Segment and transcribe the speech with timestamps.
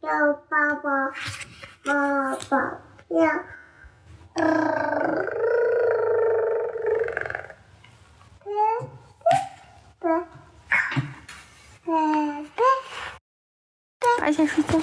[0.00, 0.90] 要抱抱，
[1.84, 3.30] 爸爸，要。
[14.18, 14.78] 快先睡觉。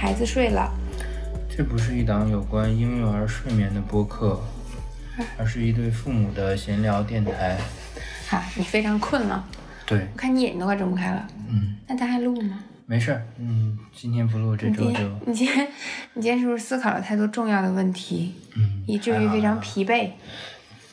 [0.00, 0.72] 孩子睡了
[1.54, 4.40] 这不是一档有关婴幼儿睡眠的播客，
[5.36, 7.58] 而是一对父母的闲聊电台。》
[8.30, 9.46] 哈，你非常困了，
[9.84, 11.26] 对，我看你眼睛都快睁不开了。
[11.50, 12.60] 嗯，那咱还录吗？
[12.86, 15.68] 没事儿，嗯，今天不录，这周就你今天
[16.14, 20.12] 你今天是不是思考了太多重要的问题，嗯，以至于非常疲惫？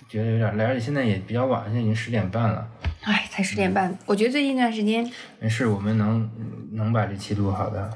[0.10, 2.68] 觉得有点累，而且现在也比较晚，现在已经十点半了。
[3.04, 3.98] 哎，才十点半。
[4.06, 6.30] 我觉得最近一段时间，没事，我们能
[6.74, 7.90] 能把这期录好的。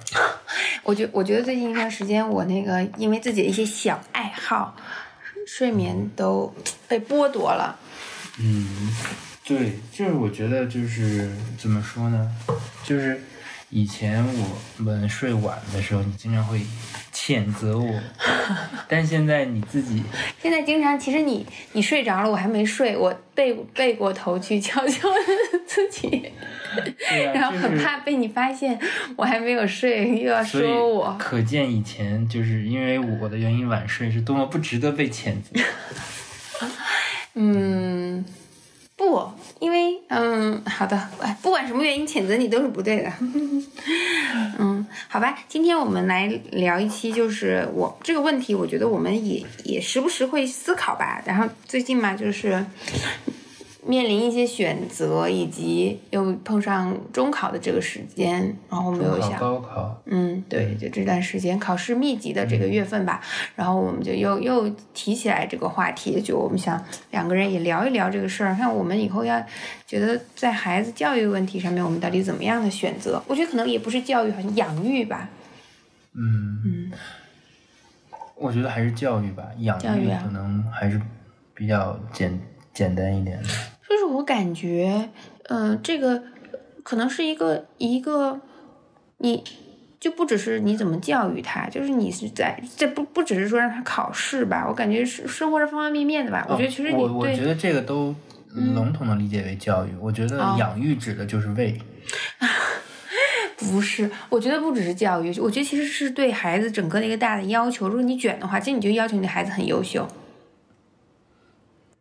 [0.92, 4.76] 我觉我觉得最近一段时间，我那个因为自己的一些小爱好，
[5.48, 6.54] 睡眠都
[6.86, 7.80] 被剥夺了。
[8.38, 8.94] 嗯，
[9.46, 12.30] 对，就是我觉得就是怎么说呢，
[12.84, 13.22] 就是
[13.72, 14.24] 以前
[14.78, 16.60] 我们睡晚的时候，你经常会
[17.14, 17.90] 谴责我，
[18.88, 20.04] 但现在你自己
[20.42, 25.16] 现在经常，其实你你睡着了，我还没睡，我背背过头去悄悄的
[25.66, 26.32] 自己，
[26.76, 28.78] 啊然后很怕被你发现
[29.16, 31.16] 我还没有睡，又要说我。
[31.18, 35.62] 可见以前就是因为我的原因晚睡是多么不值得被谴责。
[37.36, 38.26] 嗯，
[39.02, 39.28] 不，
[39.60, 41.10] 因为嗯，好的，
[41.42, 43.12] 不管什么原因谴责你都是不对的。
[44.60, 51.20] 嗯，好吧，今天我们来聊一期，就是我这个问题，我觉得我们也也时不时会思考吧。
[51.26, 52.64] 然后最近嘛，就是
[53.84, 63.20] 面临一些选择，以及又碰上中考的这个时间，然后我们又中考想，高考，嗯，对，就这段时间考试密集的这个月份吧，
[63.56, 69.44] 然后我们就又又提起来这个话题，就我们想两个人也聊一聊这个事儿，看我们以后要
[69.88, 73.22] 觉得在孩子教育问题上面，我们到底怎么样的选择？
[73.28, 75.28] 我觉得可能也不是教育，好像养育吧。
[76.14, 76.92] 嗯，嗯，
[78.36, 81.02] 我觉得还是教育吧，养育可能还是
[81.56, 82.40] 比较简
[82.74, 83.50] 简单一点的。
[83.92, 85.10] 就是我感觉，
[85.50, 86.24] 嗯、这个
[86.84, 88.40] 可能是一个一个
[89.18, 89.44] 你。
[90.00, 96.44] 就不只是你怎么教育他，就是你是在这不不只是说让他考试吧，我感觉是生活是方方面面的吧。
[96.50, 98.16] 我觉得其实你哦我我觉得这个都
[98.56, 99.90] 笼统的理解为教育。
[100.00, 101.80] 我觉得哦养育指的就是喂。
[103.58, 107.88] 不是，我觉得不只是教育，我觉得其实是对孩子整个的一个大的要求。
[107.88, 110.08] 如果你卷的话，其实你就要求你的孩子很优秀。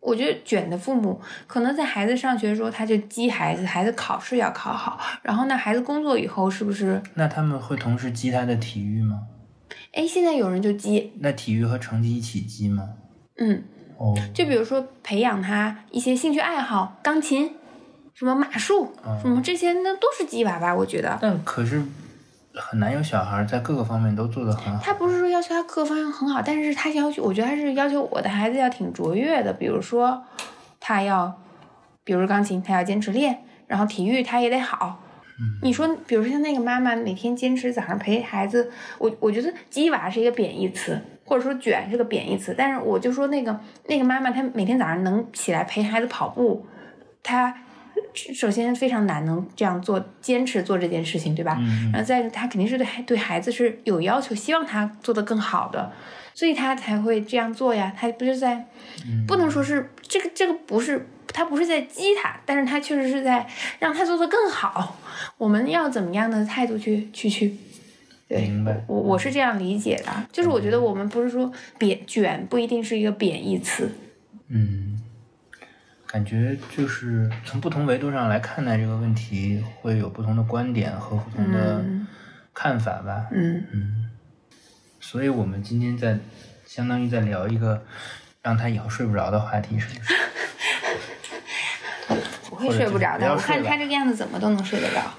[0.00, 7.02] 我觉得卷的父母可能在孩子上学的时候，他就激孩子，孩子考试要考好，然后呢，孩子工作以后是不是？
[7.14, 9.20] 那他们会同时激他的体育吗？
[9.92, 12.88] 哎，现在有人就激，那体育和成绩一起激吗？
[13.36, 13.62] 嗯，
[13.98, 17.54] 哦，就比如说培养他一些兴趣爱好，钢琴，
[18.14, 20.74] 什么马术，什么这些，那都是激娃娃。
[20.74, 21.82] 我觉得但可是
[22.54, 24.82] 很难有小孩在各个方面都做得很好。
[24.82, 29.52] 他不是说要求他各个方面很好，但是他要求，我觉得他是要求我的孩子要挺卓越的。
[29.52, 30.22] 比如说，
[30.80, 31.40] 他要，
[32.02, 35.00] 比如钢琴，他要坚持练，然后体育他也得好。
[35.62, 42.54] 你说，比如说像那个妈妈每天坚持早上陪孩子，我我觉得“鸡娃”是一个贬义词，或者说“卷”是个贬义词。
[42.58, 46.66] 但是我就说那个那个妈妈，她每天早上能起来陪孩子跑步，
[47.22, 47.56] 她
[48.14, 51.56] 首先非常难能这样做，坚持做这件事情，对吧？
[51.60, 55.92] 嗯然后再他肯定是对对孩子是有要求，希望他做得更好的，
[56.34, 57.92] 所以他才会这样做呀。
[57.96, 58.66] 他不是在，
[59.26, 63.46] 不能说是这个这个不是他不是在激他，但是他确实是在
[63.78, 64.98] 让他做得更好。
[65.38, 67.56] 我们要怎么样的态度去去去？
[68.28, 73.90] 对，明白我我是这样理解的，就是我觉得我们不是说贬卷不一定是一个贬义词，
[74.46, 74.99] 嗯，
[76.10, 82.04] 感觉就是从不同维度上来看待这个问题，会有不同的观点和不同的嗯
[82.52, 83.28] 看法吧。
[83.30, 84.10] 嗯嗯，
[84.98, 86.18] 所以我们今天在
[86.66, 87.84] 相当于在聊一个
[88.42, 90.14] 让他以后睡不着的话题，是不是？
[92.50, 93.30] 不会睡不着的。
[93.30, 95.14] 我看他这个样子怎么都能睡得着，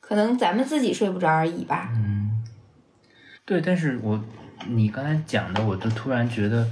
[0.00, 1.90] 可能咱们自己睡不着而已吧。
[1.94, 2.42] 嗯，
[3.44, 4.24] 对，但是我
[4.66, 6.66] 你刚才讲的，我都突然觉得，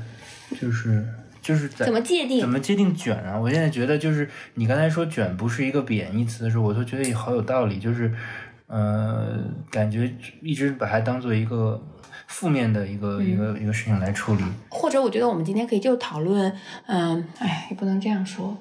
[0.59, 1.07] 就是
[1.45, 2.49] 就是怎么界定怎？
[2.49, 3.39] 么界定卷啊？
[3.39, 8.11] 我现在觉得就是你刚才说卷不是一个贬义词的时候，我都觉得也好有道理，就是
[8.67, 9.39] 呃，
[9.71, 10.11] 感觉
[10.41, 11.81] 一直把它当做一个
[12.27, 14.43] 负面的一个、一个一个事情来处理。
[14.71, 16.51] 或者我觉得我们今天可以就讨论，
[16.87, 18.57] 嗯，哎，也不能这样说。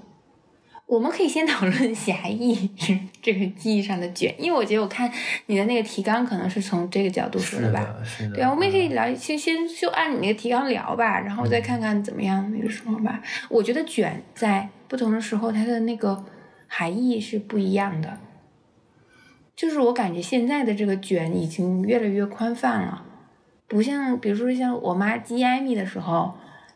[0.86, 5.12] 我们可以先 讨论狭义是这个意义上的卷，因为我觉得我看
[5.48, 7.80] 你的那个提纲可能是从这个角度说的吧。
[7.80, 8.36] 的，是的。
[8.36, 13.22] 对啊，我们也可以嗯聊，先先就按你那个提纲聊吧，然后再看看怎么样那个说吧。
[13.50, 16.24] 我觉得卷在不同的时候，它的那个
[16.68, 18.20] 含义是不一样的。
[19.56, 23.06] 就是我感觉现在的这个卷已经越来越宽泛了，
[23.68, 26.36] 不像比如说像我妈激艾米的时候，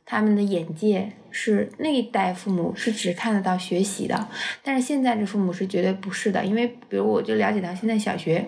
[0.10, 4.28] 他们的眼界是那一代父母是只看得到学习的，
[4.64, 8.48] 但是现在这父母是绝对不是的，因为比如我就了解到现在小学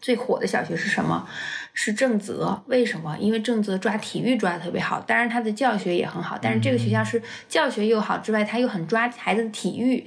[0.00, 1.28] 最火的小学是什么？
[1.74, 3.16] 是正则，为什么？
[3.18, 10.06] 因为正则抓体育抓的特别好，当然他的教学也很好，但是这个学校是教学又好之外，他又很抓孩子的体育，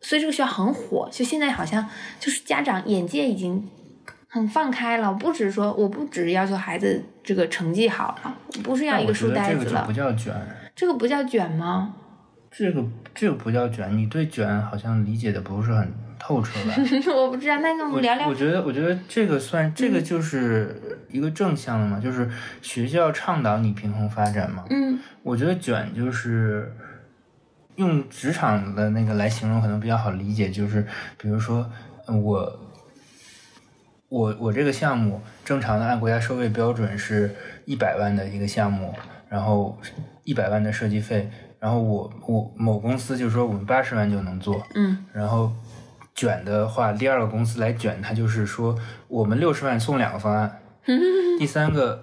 [0.00, 1.08] 所以这个学校很火。
[1.12, 1.88] 就现在好像
[2.18, 3.68] 就是家长眼界已经
[4.28, 8.34] 很放开了，不只是说我不只要求孩子这个成绩好了，
[8.64, 10.34] 不是要一个书觉得这个就呆子了，不叫卷，
[10.74, 11.94] 这个不叫卷吗？
[12.50, 12.82] 这个
[13.14, 13.94] 这个不叫卷。
[13.94, 16.74] 你对卷好像理解的不是很透彻吧？
[17.14, 18.34] 我不知道，那跟我我们聊聊我。
[18.34, 22.26] 觉得，我觉得这个算这个就是一个正向的嘛，就是
[22.62, 24.64] 学校倡导你平衡发展嘛。
[24.70, 26.74] 嗯我觉得卷就是
[27.76, 30.86] 用职场的那个来形容，可能比较好理解，就是
[31.18, 31.70] 比如说
[32.06, 32.58] 呃我
[34.08, 37.34] 我我这个项目正常的按国家收费标准是
[37.64, 38.94] 一百万的一个项目，
[39.28, 39.78] 然后
[40.24, 45.52] 一百万的设计费，然后我我某公司就说我们八十万就能做，嗯然后
[46.14, 48.74] 卷的话，第二个公司来卷，他就是说
[49.08, 50.58] 我们六十万送两个方案，
[51.38, 52.02] 第三个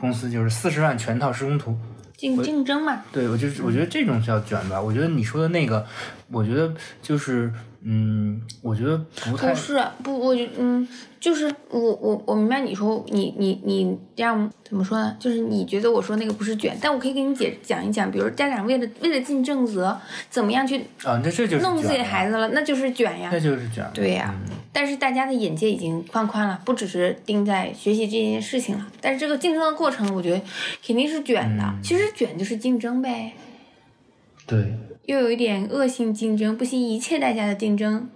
[0.00, 1.76] 公司就是四十万全套施工图。
[2.16, 4.80] 竞竞争嘛，对，我就是我觉得这种叫卷吧。
[4.80, 5.84] 我觉得你说的那个，
[6.30, 7.52] 我觉得就是
[7.84, 8.96] 嗯，我觉得
[9.30, 10.86] 不太不是不，我就嗯，
[11.18, 15.16] 就是我我我明白你说你你你这样怎么说呢？
[15.18, 19.98] 就是你觉得我说那个不是卷，但我可以给你解讲一讲，比如家长为了为了尽正责，
[20.30, 23.40] 怎么样去啊，那这就是弄自己孩子了，那就是卷呀那。
[23.40, 23.84] 就是卷。
[23.92, 24.32] 对呀、
[24.72, 28.86] 但是大家的眼界已经放宽了，不只是盯在学习这件事情了。
[29.00, 30.40] 但是这个竞争的过程，我觉得
[30.86, 31.74] 肯定是卷的。
[31.82, 33.32] 其实卷就是竞争呗，
[34.46, 34.72] 对，
[35.04, 38.08] 又有一点恶性竞争，不惜一切代价的竞争。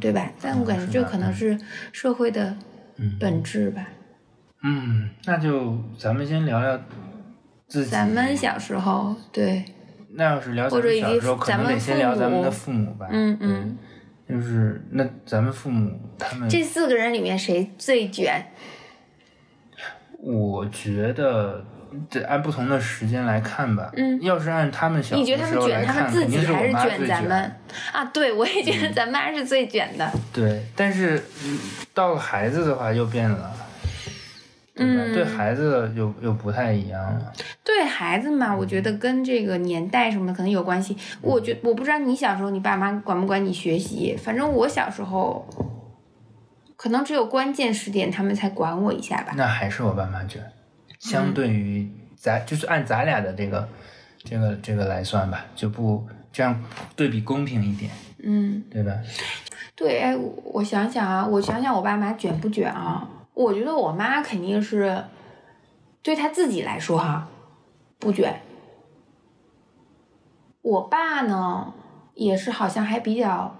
[0.00, 0.32] 对吧？
[0.40, 1.58] 但我感觉这可能是
[1.92, 2.56] 社会的
[3.18, 3.88] 本质吧。
[4.62, 6.80] 嗯，那就咱们先聊聊
[7.66, 7.90] 自己。
[7.90, 9.64] 咱们小时候，对，
[10.10, 13.08] 那要是聊咱们小时候，可能得咱们父先聊咱们母的父母吧。
[13.10, 13.78] 嗯嗯，
[14.28, 18.46] 就是那咱们父母他们，这四个人里面谁最卷？
[20.22, 21.62] 我觉得
[22.10, 23.90] 得按不同的时间来看吧。
[23.96, 27.56] 嗯要是按他们小你觉得他们卷他的时候来看，们自己肯定是我还是卷咱们？
[27.92, 28.04] 啊？
[28.06, 30.10] 对，我也觉得咱妈是最卷的。
[30.32, 31.58] 对，但是嗯
[31.92, 33.52] 到了孩子的话又变了，
[34.74, 35.02] 对吧？
[35.04, 37.32] 嗯对孩子又又不太一样了。
[37.62, 40.96] 对孩子嘛，我觉得跟这个年代什么的可能有关系。
[41.20, 45.48] 我觉我不知道你小时候你爸妈管不管你学习，反正我小时候，
[46.76, 49.32] 可能只有关键时点他们才管我一下吧。
[49.36, 50.42] 那还是我爸妈卷，
[51.04, 53.68] 相嗯对于咱、就是按咱俩的这个
[54.24, 56.58] 这个这个来算吧，就不这样
[56.96, 57.90] 对比公平一点，
[58.22, 58.92] 嗯，对吧？
[59.76, 63.06] 对，哎，我我想想啊，我想想我爸妈卷不卷啊？
[63.34, 65.04] 我觉得我妈肯定是，
[66.02, 67.28] 对她自己来说哈，
[67.98, 68.40] 不卷。
[70.62, 71.74] 我爸呢，
[72.14, 73.54] 也是好像还比较，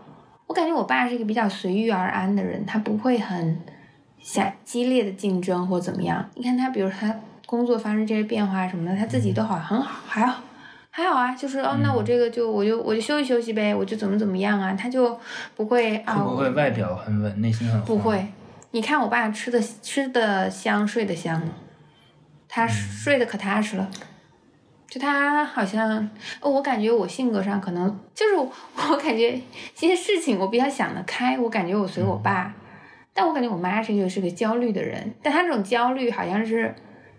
[0.47, 3.61] 我感觉我爸是一个比较随遇而安的人，他不会很
[4.19, 6.31] 想激烈的竞争或怎么样。
[6.35, 7.15] 你看他，比如他
[7.55, 10.43] 工作发生这些变化什么的，他自己都好很好，还好。
[10.97, 15.19] 还好啊，就是哦，那我这个就我就我就休息休息呗，我就怎么怎么样啊，他就
[15.57, 18.25] 不会啊，会不会我外表很稳，内心很不会，
[18.71, 21.43] 你看我爸吃的吃的香，睡得香，
[22.49, 23.91] 他睡得可踏实了。
[24.89, 26.09] 就他好像，
[26.41, 28.49] 哦我感觉我性格上可能就是我
[28.93, 29.41] 我感觉
[29.75, 32.55] 这些事情我比较想得开，我感觉我随我爸，
[33.13, 36.73] 但我感觉我妈是一个是个焦虑的人，但她这种焦虑好像是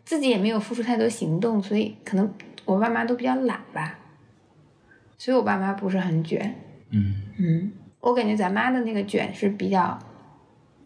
[0.06, 2.32] 自己也没有付出太多行动，所以可能
[2.64, 3.98] 我爸妈都比较懒吧，
[5.18, 6.56] 所以我爸妈不是很卷。
[6.92, 9.98] 嗯，嗯，我感觉咱妈的那个卷是比较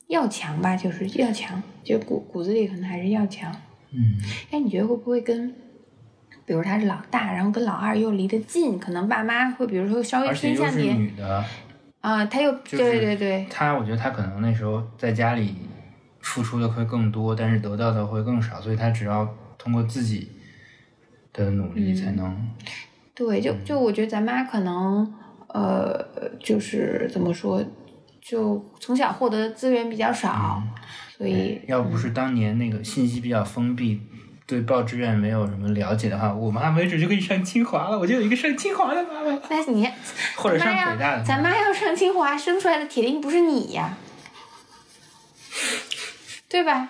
[0.08, 3.54] 要强吧，就是要强，就骨骨子里可能还是要强。
[3.92, 4.18] 嗯，
[4.52, 5.54] 哎，你觉得会不会跟，
[6.46, 11.44] 比如他是老大，然后跟老二又离得近，可能爸妈会比如说稍微偏向你女的，
[12.00, 15.56] 啊，他又、就是对对对，他我觉得他可能那时候在家里
[16.22, 20.30] 付出的会更多，但是得到的会更少，所以他只要通过自己
[21.34, 22.50] 的努力才能。
[23.14, 25.14] 对，就就我觉得咱妈可能，
[25.48, 26.06] 呃，
[26.40, 27.64] 就是怎么说，
[28.22, 30.62] 就从小获得的资源比较少，
[31.18, 34.02] 所以要不是当年那个信息比较封闭，
[34.46, 38.00] 对报志愿没有什么了解的话，我妈没准就可以上清华了。
[38.00, 39.90] 我就有一个上清华的妈妈，那你
[40.38, 41.24] 或者上北大的。
[41.24, 43.98] 咱妈要上清华，生出来的铁定不是你呀，
[46.50, 46.90] 对吧？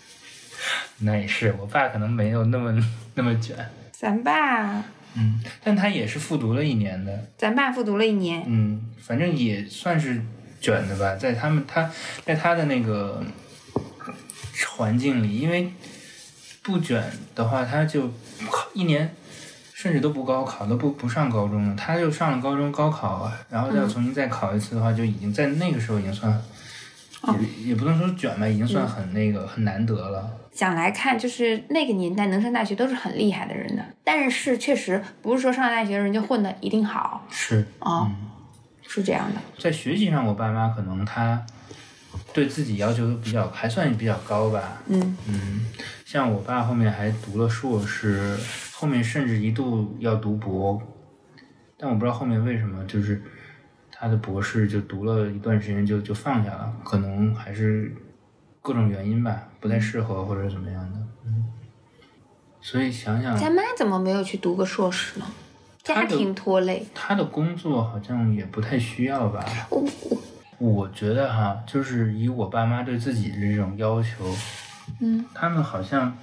[1.04, 2.72] 那也是，我爸可能没有那么
[3.14, 3.56] 那么卷，
[3.90, 4.84] 咱爸，
[5.14, 10.22] 嗯，但他也是复读了一年的，咱爸复读了一年，嗯，反正也算是
[10.60, 11.90] 卷的吧，在他们他
[12.24, 13.24] 在他的那个
[14.76, 15.72] 环境里，因为
[16.62, 17.02] 不卷
[17.34, 18.08] 的话，他就
[18.48, 19.12] 考一年
[19.74, 26.40] 甚至都不高考，都不不上高中了，他就上了高中高考，然后再重新再考一次的话，就已经在那个时候已经算。
[27.40, 30.38] 也也不能说卷吧，已经算很那个、很难得了。
[30.52, 37.26] 想来看，就是那个年代能上大学都是很厉害的人的，但是确实不是说上了大学的人就混的一定好。
[37.30, 38.16] 是，啊、嗯，
[38.82, 39.40] 是这样的。
[39.58, 41.42] 在学习上，我爸妈可能他
[42.34, 44.82] 对自己要求都比较还算比较高吧。
[44.88, 45.16] 嗯。
[45.26, 45.66] 嗯，
[46.04, 48.36] 像我爸后面还读了硕士，
[48.74, 50.82] 后面甚至一度要读博，
[51.78, 53.22] 但我不知道后面为什么就是
[54.02, 57.94] 他的博士就读了一段时间就就放下了，可能还是
[58.60, 60.98] 各种原因吧，不太适合或者怎么样的。
[61.24, 61.46] 嗯，
[62.60, 65.26] 所以想想咱妈怎么没有去读个硕士呢？
[65.84, 69.46] 家庭拖累，他的工作好像也不太需要吧。
[69.70, 69.84] 我
[70.58, 74.34] 我我觉得哈，就是以我爸妈对自己的这种要求，
[74.98, 76.18] 嗯，他们好像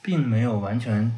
[0.00, 1.10] 并没有完全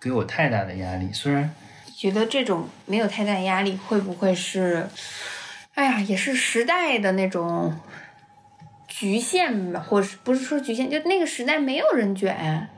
[0.00, 1.12] 给我太大的压力。
[1.12, 1.52] 虽然
[1.96, 4.86] 觉得这种没有太大压力，会不会是，
[5.72, 7.74] 哎呀，也是时代的那种
[8.86, 12.68] 局限吧，或是不是说局限，就那个时代没有人卷。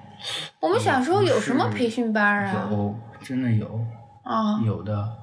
[0.60, 2.68] 我们小时候有什么培训班啊？
[2.70, 3.84] 有，真的有，
[4.22, 5.16] 啊，有的。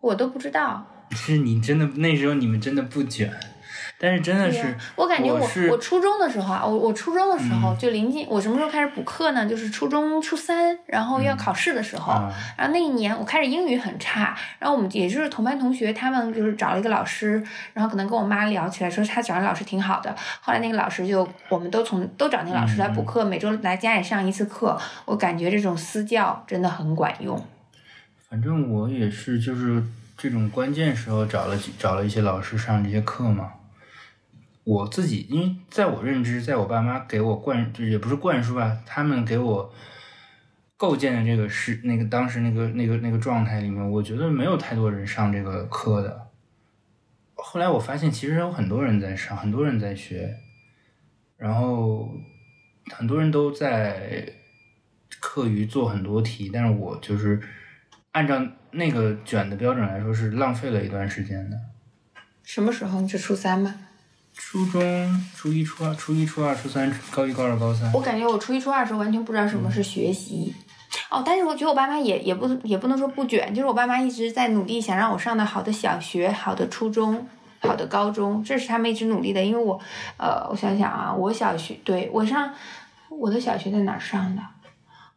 [0.00, 0.84] 我都不知道。
[1.12, 3.32] 是你真的那时候你们真的不卷，
[3.98, 9.48] 但是真的是我感觉我是我初中的时候啊，我我初中的时候就临近，我什么时候开始补课呢？
[9.48, 20.14] 就是初中初三，然后要考试的时候，啊然后那一年我开始英语很差，然后我们也就是同班同学，他们就是找了一个老师，然后可能跟我妈聊起来，说他找的老师挺好的。
[20.42, 24.78] 后来那个老师就我们都从都找那个老师来补课，每周来家里上一次课。
[25.06, 27.42] 我感觉这种私教真的很管用。
[28.28, 29.82] 反正我也是，就是
[30.18, 33.52] 这种关键时候找了几找了一些老师上这些课嘛。
[34.66, 39.72] 我自己，因为在我认知，在我爸妈给我灌，就也不是灌输吧，他们给我
[40.76, 46.30] 构建的这个是那个当时那个那个那个状态里面，我觉得没有太多人上这个课的。
[47.36, 50.36] 后来我发现，其实有很多人在上，很多人在学，
[51.36, 52.10] 然后
[52.92, 54.32] 很多人都在
[55.20, 57.40] 课余做很多题，但是我就是
[58.10, 61.56] 按照那个卷的标准来说，是浪费了一段时间的。
[62.42, 63.00] 什么时候？
[63.00, 63.85] 你是初三吗？
[64.36, 67.90] 初中、初一、初二、初一、初二、初三、高一、高二、高三。
[67.92, 70.54] 我感觉我初一初二的时候完全不知道什么是学习。
[71.10, 77.26] 哦，但是我觉得我爸妈也也不也不能说不卷，就是我爸妈一直在努力想让我上的好的小学、好的初中、
[77.60, 79.42] 好的高中，这是他们一直努力的。
[79.42, 79.80] 因为我，
[80.16, 82.52] 呃，我想想啊，我小学对我上
[83.08, 84.42] 我的小学在哪儿上的？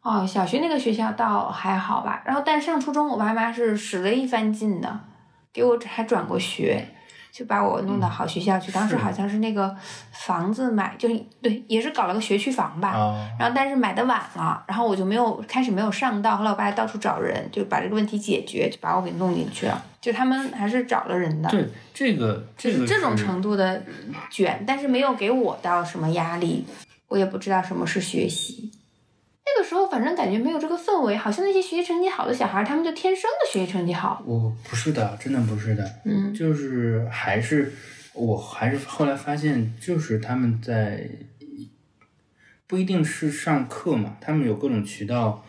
[0.02, 5.00] 哦，小学那个学校倒还好吧，然后但上初中我爸妈是使了一番劲的，
[5.52, 6.88] 给我还转过学。
[7.32, 9.74] 就把我弄到好学校去，当时好像是那个
[10.12, 11.08] 房子买，就
[11.40, 12.92] 对，也是搞了个学区房吧。
[12.94, 19.84] 哦，然后但是买的晚了，然后我就没有开始没有上到，后来我爸到处找人，就把这个问题解决，就把我给弄进去了。
[20.00, 23.82] 就他们还是找了人的，对这个这个就是这种程度的
[24.30, 26.64] 卷，但是没有给我到什么压力，
[27.08, 28.72] 我也不知道什么是学习。
[29.56, 34.22] 那个时候反正感觉没有这个氛围，好像那些学习成绩好的小孩，他们就天生的学习成绩好。
[34.26, 37.72] 我不是的，真的不是的，嗯就是还是
[38.12, 41.08] 我还是后来发现，就是他们在
[42.66, 45.44] 不一定是上课嘛，他们有各种渠道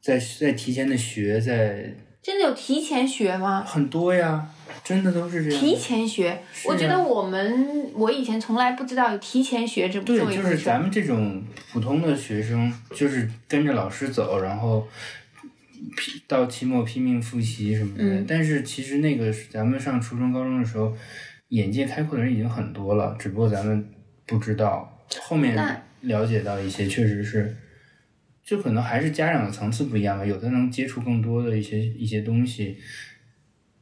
[0.00, 3.62] 在在提前的学，在真的有提前学吗？
[3.64, 4.48] 很多呀，
[4.88, 5.60] 真的都是这样。
[5.60, 10.40] 提前学，啊我觉得我们我以前从来不知道有提前学这么一就。
[10.40, 14.88] 是咱们这种普通的学生，就是跟着老师走，然后
[15.94, 18.02] 拼到期末拼命复习什么的。
[18.02, 20.96] 嗯但是其实那个咱们上初中、高中的时候，
[21.48, 23.86] 眼界开阔的人已经很多了，只不过咱们
[24.24, 24.98] 不知道。
[25.20, 25.54] 后面
[26.00, 27.54] 了解到一些，确实是，
[28.42, 32.78] 就可能还是家长的层次不一样吧，有的能接触更多的一些一些东西。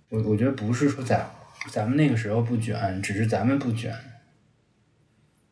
[0.08, 1.28] 我我觉得不是说咱
[1.70, 3.94] 咱们那个时候不卷，只是咱们不卷。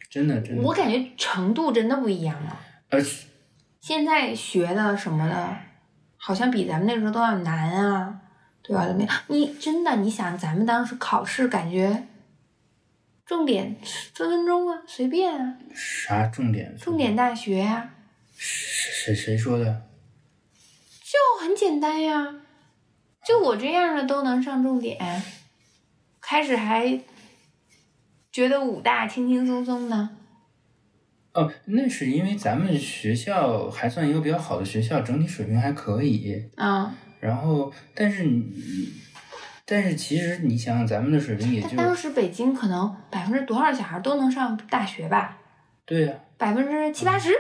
[0.09, 0.63] 真的真的。
[0.63, 2.61] 我感觉程度真的不一样了。
[2.89, 3.27] 而且
[3.81, 5.57] 现在学的什么的，
[6.17, 8.21] 好像比咱们那时候都要难啊，
[8.63, 8.87] 对吧？
[8.87, 9.23] 怎么样？
[9.27, 12.07] 你真的，你想咱们当时考试，感觉
[13.27, 13.77] 重点
[14.15, 16.77] 分分钟啊，随便啊，啥重点？
[16.79, 17.95] 重点大学呀、
[18.37, 19.83] 谁谁谁说的？
[21.03, 22.37] 就很简单呀，
[23.27, 25.23] 就我这样的都能上重点，
[26.21, 27.01] 开始还
[28.31, 30.09] 觉得武大轻轻松松的，
[31.33, 36.45] 哦，那是因为咱们学校还算一个比较好的学校，整体水平还可以。
[36.57, 38.93] 啊、然后，但是你，
[39.65, 45.39] 但是其实你想想，咱们的水平也就当时北京可能百分之多少小孩都能上大学吧？
[45.87, 47.31] 对呀、百分之七八十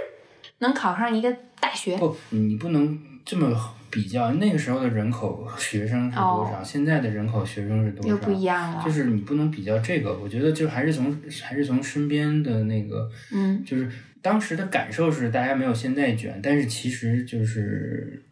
[0.59, 1.97] 能考上一个大学。
[1.99, 3.55] 不，你不能这么
[3.94, 4.32] 比较。
[4.32, 6.60] 那个时候的人口 学生是多少？
[6.64, 8.08] 现在的人口学生是多少？
[8.08, 13.88] 哦又不一样了，就是你不能比较这个，我觉得就还是从还是从身边的那个，嗯，就是
[14.20, 18.22] 当时的感受是大家没有现在卷，但是其实就是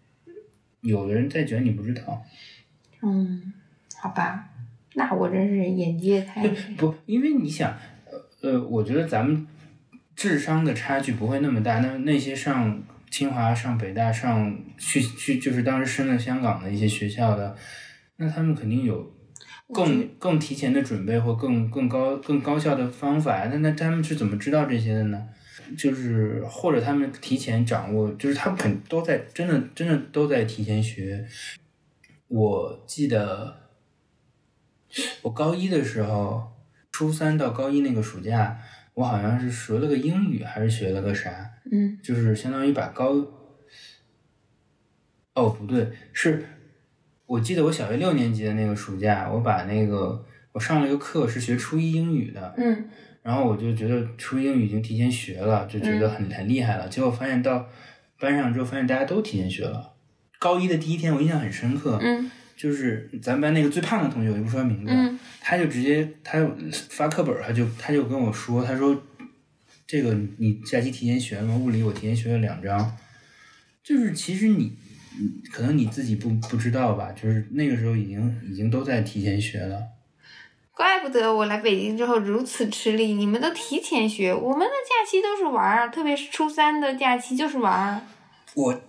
[0.81, 2.23] 有的人在卷，你不知道。
[3.03, 3.53] 嗯，
[4.01, 4.49] 好吧，
[4.95, 7.77] 那我真是眼界太对，不，因为你想，
[8.11, 9.47] 呃呃，我觉得咱们
[10.15, 11.81] 智商的差距不会那么大。
[11.81, 17.55] 那那些上清华、上北大、上去去就是当时升了香港的一些学校的，
[18.17, 19.15] 那他们肯定有
[19.73, 23.45] 更更提前的准备或更更高更高效的方法。
[23.49, 25.29] 那那他们是怎么知道这些的呢？
[25.77, 31.27] 就是或者他们提前掌握，就是他们肯都在真的真的都在提前学。
[32.29, 33.69] 我记得
[35.21, 36.51] 我高一的时候，
[36.91, 38.59] 初三到高一那个暑假，
[38.95, 43.15] 我好像是学了个英语，还是学了个啥，嗯就是相当于把高，
[45.35, 46.45] 哦不对，是
[47.27, 52.89] 我记得我小学六年级的那个暑假，我把那个我上了一个课是学初一英语的，嗯
[53.23, 56.89] 然后我就觉得初一英语已经提前学了，就觉得很很厉害了。
[56.89, 57.69] 结果发现到
[58.19, 59.95] 班上之后，发现大家都提前学了。
[60.41, 62.29] 高一的第一天，我印象很深刻，嗯
[62.63, 66.39] 就是咱班那个最胖的同学，我就不说名字，嗯他就直接他
[66.91, 69.03] 发课本，他就他就跟我说，他说
[69.85, 71.57] 这个你假期提前学了吗？
[71.57, 72.97] 物理我提前学了两章，
[73.83, 74.77] 就是其实你
[75.19, 79.83] 你可能你自己不不知道吧，就是那个时候已经已经都在提前学了。
[80.71, 88.01] 怪不得我来北京之后如此吃力，你们都提前学，我们的假期都是玩儿，特别是初三的假期就是玩儿。
[88.55, 88.81] 我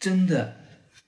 [0.00, 0.56] 真的，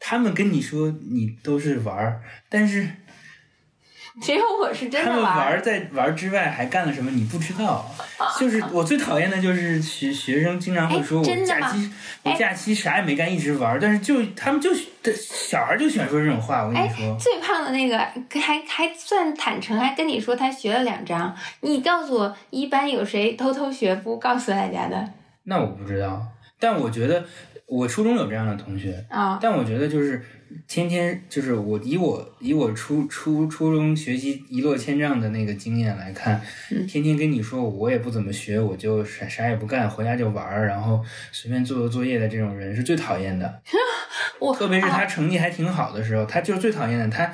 [0.01, 2.89] 他们跟你说你都是玩儿，但是
[4.21, 5.53] 只有我是真的玩儿。
[5.53, 7.89] 玩在玩儿之外还干了什么，你不知道。
[8.39, 11.91] 就是我最讨厌的就是学学生经常会说我假期
[12.23, 14.71] 我哎假期啥也没干，一直玩儿，但是就他们就
[15.15, 16.65] 小孩就喜欢说这种话。
[16.65, 21.35] 我跟你哎说，，最胖的那个还还算坦诚，还跟你说他学了两章。
[21.61, 25.09] 你告诉我，一般有谁偷偷学不告诉大家的
[25.45, 26.21] 那我不知道，
[26.59, 27.25] 但我觉得
[27.71, 29.39] 我初中有这样的同学，啊？
[29.41, 30.21] 但我觉得就是
[30.67, 43.63] 天天就是我以我以我初初初中学习一落千丈的那个经验来看，嗯天天跟你说我也不怎么学，我就啥啥也不干，回家就玩儿，然后随便做做作业的这种人是最讨厌的。
[44.41, 47.09] 我特别是他啊成绩还挺好的时候，他就是最讨厌的。
[47.09, 47.33] 他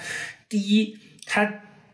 [0.51, 1.51] 第一，他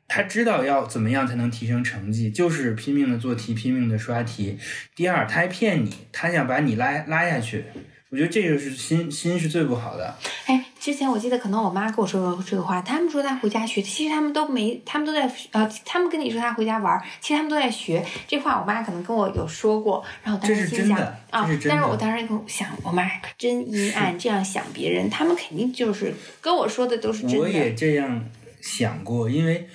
[0.09, 4.59] 他知道要怎么样才能提升成绩，就是拼命的做题，拼命的刷题。
[4.96, 7.66] 第二，他还骗你，他想把你拉拉下去。
[8.12, 10.14] 我觉得这就是心心是最不好的。
[10.44, 15.22] 哎，之前我记得可能我妈跟我说过这个话，他们说他回家学，其实他们都没，他们都在
[15.53, 18.05] 呃，他们跟你说他回家玩儿，其实他们都在学。
[18.29, 20.98] 这话我妈可能跟我有说过，然后我当时心想
[21.31, 27.72] 啊但是我当时想，我妈可真阴暗，这样想别人，他们肯定就是跟我说的都是真的我也。
[27.72, 28.22] 这样
[28.61, 29.66] 想过，因为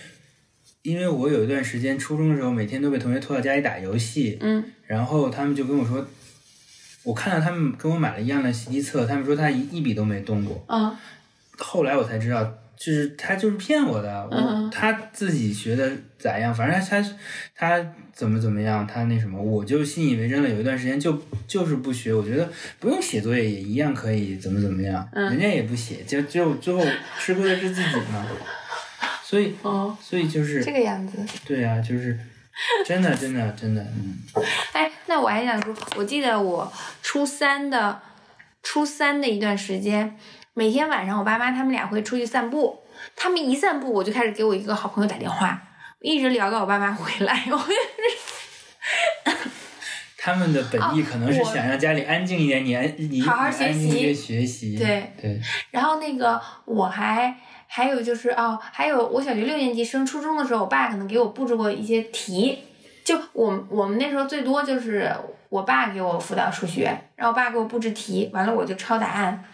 [0.83, 6.05] 因为我有一段时间初中的时候，每天都被同学拖到家里打游戏，嗯然后他们就跟我说，
[7.07, 10.61] 我看到他们跟我买了一样的习题册，他们说他一一笔都没动过。
[10.67, 10.99] 啊
[11.57, 12.43] 后来我才知道，
[12.75, 15.89] 就是他就是骗我的，我嗯他自己学的
[16.19, 17.01] 咋样，反正他
[17.55, 20.49] 他他怎么怎么样，他那什么，我就信以为真了。
[20.49, 21.17] 有一段时间就
[21.47, 26.85] 就是不学，我觉得不用写作业也一样可以怎么怎么样，嗯人家也不写，就就最后
[27.17, 28.27] 吃亏的是自己嘛。
[29.23, 31.17] 所以哦，所以就是这个样子。
[31.45, 32.19] 对啊，就是
[32.85, 34.17] 真的真的真的，嗯，
[34.73, 38.01] 哎，那我还想说，我记得我初三的
[38.63, 40.17] 初三的一段时间，
[40.53, 42.83] 每天晚上我爸妈他们俩会出去散步，
[43.15, 45.61] 他们一散步，我就开始给我一个好朋友打电话，
[46.01, 47.43] 一直聊到我爸妈回来。
[47.51, 47.59] 我
[50.17, 54.13] 他们的本意可能是想让家里安静一点，你安你好好学习。
[54.13, 55.13] 学习，对。
[55.21, 55.39] 对，
[55.71, 57.33] 然后那个我还
[57.67, 62.63] 还有就是哦，还有我小学六年级升初中的时候，我爸可能给我布置过一些题，
[63.03, 65.13] 就我我们那时候最多就是
[65.49, 69.43] 我爸给我辅导数学，然后我爸给我布置题，完了我就抄答案。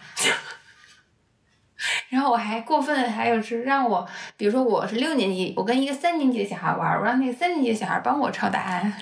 [2.08, 8.94] 然后我还过分，还有是让我，比如说我是六年级，我跟一个三年级的小孩玩，我让那个三年级的小孩帮我抄答案，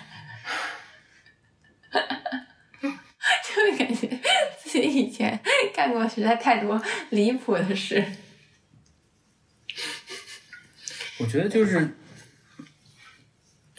[1.92, 4.08] 就感觉
[4.58, 5.38] 自己以前
[5.72, 8.04] 干过实在太多离谱的事。
[11.18, 11.88] 我觉得就是，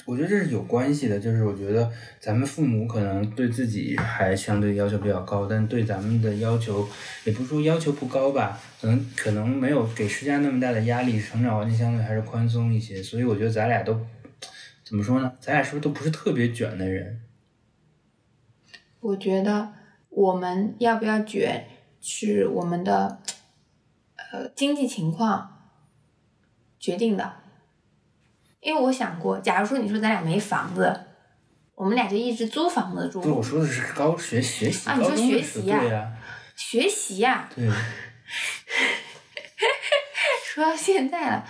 [0.06, 1.20] 我觉得这是有关系的。
[1.20, 6.88] 就是我觉得咱们父母可能对自己还相对要求比较高，但对咱们的要求
[7.26, 13.02] 也不是说要求不高吧，可能可能没有给施加那么大的压力，成长环境相对还是宽松一些。
[13.02, 14.00] 所以我觉得咱俩都
[14.84, 15.34] 怎么说呢？
[15.40, 17.20] 咱俩是不是都不是特别卷的人？
[19.00, 19.74] 我觉得
[20.10, 21.66] 我们要不要卷，
[22.00, 23.20] 是我们的
[24.16, 25.53] 呃经济情况
[26.84, 27.34] 决定的。
[28.60, 31.00] 因为我想过，假如说你说咱俩没房子，
[31.76, 36.12] 我们俩就一直租房子住不是，我，说的是高学学习，啊你说学习呀、
[36.56, 37.66] 学习呀、对，
[40.46, 41.46] 说到现在了，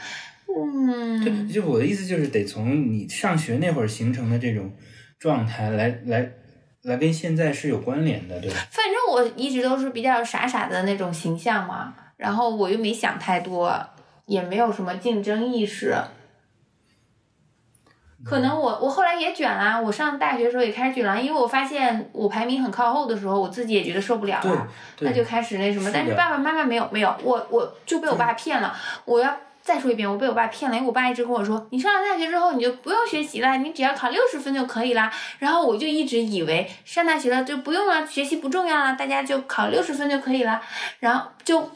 [0.47, 4.71] 嗯，就，就我的意思就是得从你上学那会儿形成的这种
[5.19, 6.31] 状态来来
[6.83, 8.57] 来跟现在是有关联的，对吧？
[8.71, 13.89] 反正我一直都是比较傻傻的那种形象嘛，然后我又没想太多，
[14.25, 15.95] 也没有什么竞争意识。
[18.25, 24.67] 可能我我后来也卷啦，我上大学的时候也开始卷了，因为我发现我排名很靠后的时候，我自己也觉得受不了对了，
[25.01, 25.89] 那就开始那什么。
[25.93, 28.73] 但是爸爸妈妈没有没有，我我就被我爸骗了。
[29.03, 35.11] 我要再说一遍，我被我爸骗了，因为我爸一直跟我说，你上了大学之后你就不用学习了，你只要考六十分就可以啦。
[35.39, 40.61] 然后我就一直以为上大学了就不用了，学习不重要了，大家就考六十分就可以了。
[41.01, 41.69] 然后就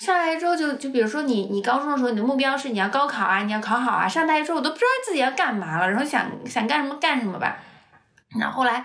[0.00, 7.58] 上来之后就就比如说你你高中的时候你的目标是你要高考啊，你要考好啊，上大学之后我都不知道自己要干嘛了，然后想想干什么干什么吧。
[8.38, 8.84] 然后后来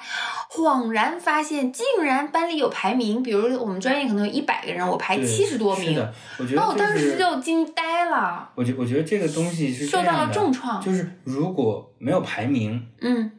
[0.50, 10.82] 恍然发现，竟然班里有排名，比如我们专业可能有一百个人，我排对七十多名，那，我我当时就惊呆了，我觉我觉得这个东西是受到了重创。
[10.82, 13.32] 就是如果没有排名，嗯，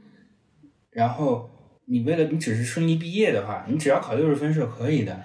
[0.92, 1.50] 然后
[1.86, 5.20] 你为了你只是顺利毕业的话，你只要考六十分是可以的，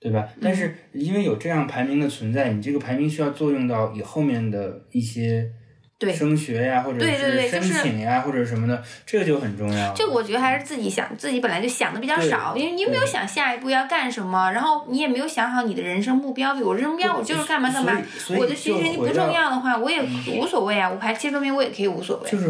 [0.00, 0.28] 对吧？
[0.40, 5.50] 但是因为有这样排名的存在，你这个排名需要作用到你后面的一些
[5.98, 9.92] 对升学呀，或者是申就是请呀，或者什么的，这个就很重要。
[9.94, 16.54] 这个我觉得还是自己想，自己本来就想的比较少，因为你没有想下一步要干什么，然后你也没有想好你的人生目标。
[16.54, 18.00] 比如我人生目标我就是干嘛干嘛
[18.38, 20.00] 我的学习成绩不重要的话，我也
[20.36, 22.30] 无所谓啊，我排前十多名我也可以无所谓。
[22.30, 22.46] 就是，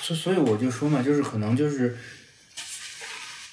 [0.00, 1.96] 所所以我就说嘛，就是可能就是，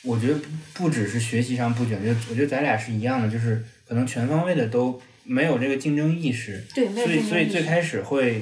[0.04, 7.48] 我觉得不不只是学习上不卷，就我觉得咱俩是一样的，就是可能全方位的都没有这个竞争意识，对，没有所以所以。
[7.50, 8.42] 最开始会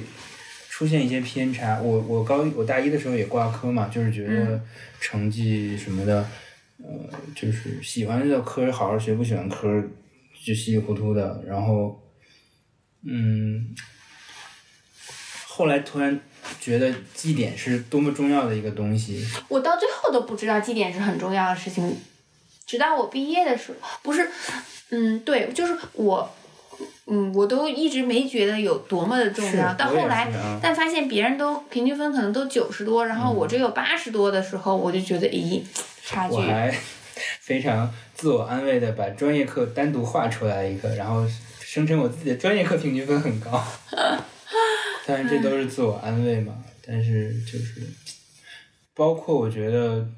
[0.70, 1.78] 出现一些偏差。
[1.80, 4.60] 我我高一我大一的时候也挂科嘛，就是觉得嗯
[5.00, 6.26] 成绩什么的，
[6.78, 9.84] 呃，就是喜欢的科好好学，不喜欢科
[10.42, 12.02] 就稀里糊涂的，然后
[13.04, 13.74] 嗯，
[15.46, 16.18] 后来突然
[16.60, 19.26] 觉得绩点是多么重要的一个东西。
[19.48, 21.96] 我到最后都不知道绩点是很重要的事情，
[22.66, 24.30] 直到我毕业的时候，不是，
[24.90, 26.30] 嗯，对，就是我，
[27.06, 29.74] 嗯，我都一直没觉得有多么的重要。
[29.74, 35.62] 到后来啊，但发现别人都平均分可能都九十多，然后我只有八十多的时候，我就觉得，咦，
[36.04, 36.40] 差距我。
[36.42, 36.74] 还
[37.40, 41.26] 非常自我安慰的把专业课单独划出来一个，然后
[41.60, 43.62] 声称我自己的专业课平均分很高。
[45.06, 47.82] 当然这都是自我安慰嘛， 但是就是
[48.94, 50.08] 包括我觉得，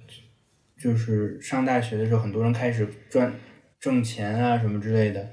[0.80, 3.32] 就是上大学的时候，很多人开始赚
[3.80, 5.30] 挣钱啊什么之类的，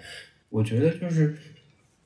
[0.50, 1.36] 我觉得就是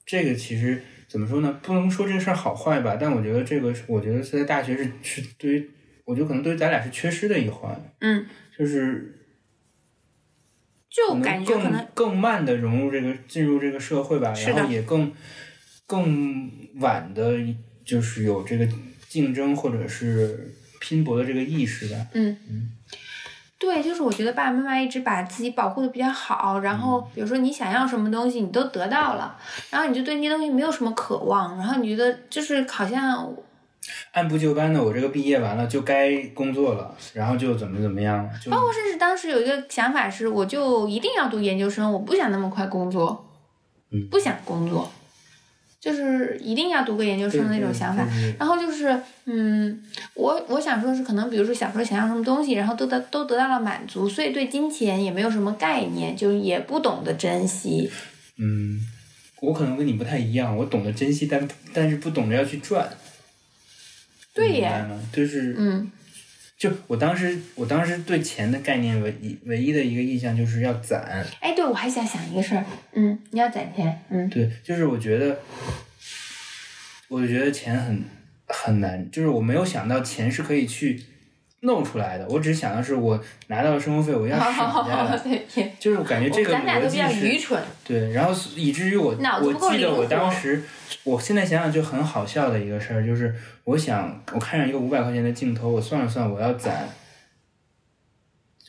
[0.05, 1.59] 这个其实怎么说呢？
[1.61, 5.69] 不能说这个事儿好坏吧，但我觉得这个，我觉得是在大学是是对于，
[6.05, 7.93] 我觉得可能对于咱俩是缺失的一环。
[7.99, 8.25] 嗯，
[8.57, 9.19] 就是
[10.89, 15.11] 就感觉可能更更慢的融入这个进入这个社会吧，然后也更
[15.93, 17.33] 更晚的，
[17.85, 18.67] 就是有这个
[19.07, 22.07] 竞争或者是拼搏的这个意识吧。
[22.13, 22.35] 嗯。
[22.49, 22.71] 嗯，
[23.59, 29.37] 对，就是我觉得爸爸妈妈一直把自己保护的比较好，然后比如说你想要什么东西，你都得到了，
[29.69, 33.33] 然后你就对那些东西没有什么渴望，然后你觉得就是好像
[34.13, 43.29] 按部就班的，我这个毕业完了就该工作了，然后就怎么怎么样，包括甚至当时有一个想法是，我就一定要读研究生，我不想那么快工作，
[43.91, 44.07] 嗯。
[44.09, 44.91] 不想工作，
[45.83, 48.07] 就是一定要读个研究生的那种想法。
[48.39, 57.91] 然后就是，嗯，我我想说是可能，比如说小时候想要什么东西，然后都得都得到了满足，所以对金钱也没有什么概念，就也不懂得珍惜。
[58.37, 58.79] 嗯，
[59.41, 62.89] 我可能跟你不太一样，我懂得珍惜，但但是不懂得要去赚。
[64.33, 64.99] 对耶你明白吗？
[65.11, 65.91] 就是嗯，
[66.57, 72.63] 就我当时，我当时对钱的概念唯一唯一的一个印象就是要攒，哎，对，我还想想一个事儿，
[72.93, 74.29] 嗯，你要攒钱，嗯。
[74.29, 75.39] 对，就是我觉得，
[77.09, 78.03] 我就觉得钱很
[78.47, 81.01] 很难，就是我没有想到钱是可以去
[81.63, 85.17] 弄出来的，我只想的是我拿到了生活费，我要省下来，
[85.79, 90.61] 就是我感觉这个逻辑是愚蠢，对，然后以至于我我记得我当时，
[91.03, 96.89] 我现在想想就很好笑的一个事儿，就是我想我看上一个五百块钱的镜头，我算了算我要攒，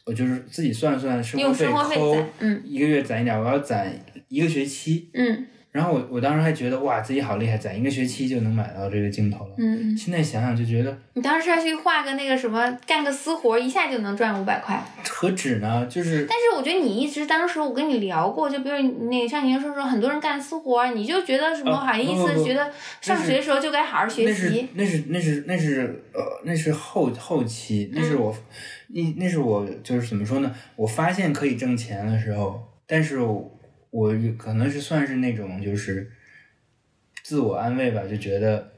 [0.06, 3.92] 我就是自己算了算生活费用生活费抠，嗯一个月攒一点，我要攒
[4.28, 5.10] 一个学期。
[5.14, 9.50] 嗯然后我我当时还觉得哇自己好厉害，攒一个学期就能买到这个镜头了。
[9.58, 14.80] 嗯嗯，现在想想就觉得你当时要去画个那个什么，干个私活，一下就能赚五百块。
[15.10, 15.84] 何止呢？
[15.86, 18.76] 就是但是我觉得你一直当时我跟你聊过，就比如
[19.10, 24.68] 那个像您说说，很多人干私活，你就觉得什么啊好意思觉得上学的时候就该好好学那是习。
[24.74, 28.36] 那是那是那是呃那是后后期，那嗯是我，
[28.90, 30.54] 那那是我就是怎么说呢？
[30.76, 33.53] 我发现可以挣钱的时候，但是我
[33.94, 36.10] 我可能是算是那种就是
[37.22, 38.72] 自我安慰吧，就觉得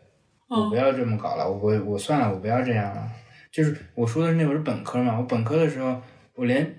[0.47, 3.11] 我不要这么搞了，我我我算了，我不要这样了。
[3.51, 6.03] 就是我说的是那会儿本科嘛，我本科的时候
[6.35, 6.71] 我连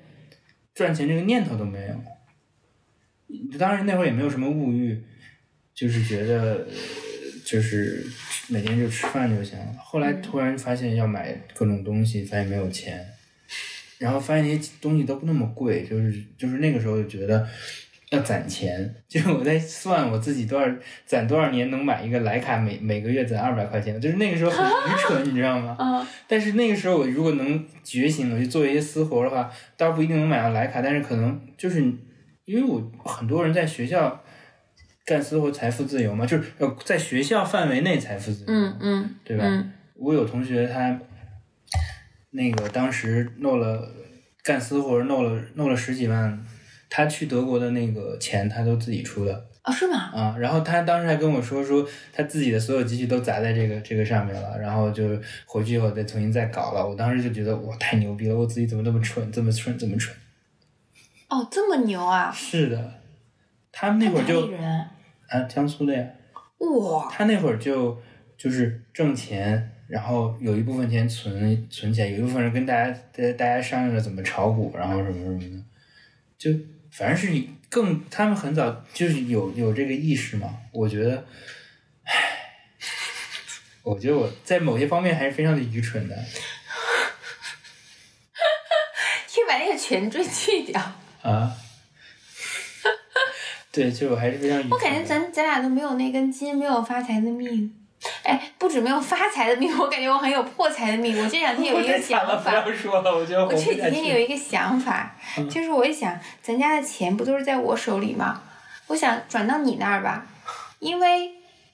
[0.76, 5.04] 赚钱这个念头都没有，当然那会儿也没有什么物欲，
[5.73, 6.67] 就是觉得呃
[7.43, 8.06] 就是
[8.50, 9.73] 每天就吃饭就行了。
[9.80, 13.04] 后来突然发现要买各种东西，发现没有钱，
[13.97, 17.47] 然后发现那些东西都不那么贵，就是就是那个时候就觉得
[18.10, 20.67] 要攒钱，就是我在算我自己多少
[21.06, 25.76] 攒多少年能买一个徕卡每每个月攒二百块钱，就是那个时候很愚蠢，你知道吗？
[25.80, 31.82] 嗯但是那个时候我如果能觉醒，我去做一些私活的话，倒不一定能买到徕卡，但是可能就是
[32.46, 34.24] 因为我很多人在学校
[35.06, 39.43] 干私活，财富自由嘛，就是要在学校范围内财富自由，嗯嗯对吧？
[39.46, 40.98] 嗯我有同学他
[42.32, 43.91] 那个当时弄了
[44.43, 46.46] 干私活，弄了弄了十几万，
[46.98, 49.46] 他去德国的那个钱他都自己出的。
[49.64, 49.98] 哦是吗？
[50.16, 55.04] 啊，然后他当时还跟我说说他自己的所有积蓄都砸在这个这个上面了，然后就
[55.46, 56.84] 回去以后再重新再搞了。
[56.84, 60.16] 我当时就觉得哇太牛逼了，我自己怎么那么蠢，这么蠢，这么蠢？
[61.30, 62.32] 哦这么牛啊！
[62.34, 62.94] 是的，
[63.72, 64.50] 他那会儿就？
[65.30, 66.04] 啊江苏的呀，
[66.58, 67.96] 哇，他那会儿就
[68.36, 75.64] 就是挣钱，然后有一部分钱存存起来，有一部分人跟大家大家大家商量着怎么炒股，然后什么什么的，
[76.38, 76.50] 就
[76.98, 80.58] 反正是你更他们很早就是有有这个意识嘛。
[80.72, 81.28] 我觉得，
[82.04, 82.14] 唉，
[83.84, 86.16] 我觉得我在某些方面还是非常的愚蠢的。
[89.28, 90.82] 去把那个全缀去掉。
[91.22, 91.56] 啊。
[93.72, 94.72] 对，就我还是非常愚蠢。
[94.72, 97.87] 我感觉咱咱俩都没有那根筋，没有发财的命。
[98.24, 101.17] 哎，不止没有发财的命， 我感觉我很有破财的命。
[101.22, 103.76] 我这两天有一个想法，不要说了，我觉得我这几。
[103.76, 105.15] 天有一个想法，
[105.50, 108.41] 就是我一想，咱家的钱不都是在我手里吗？
[108.88, 110.26] 我想转到你那儿吧，
[110.80, 111.32] 因为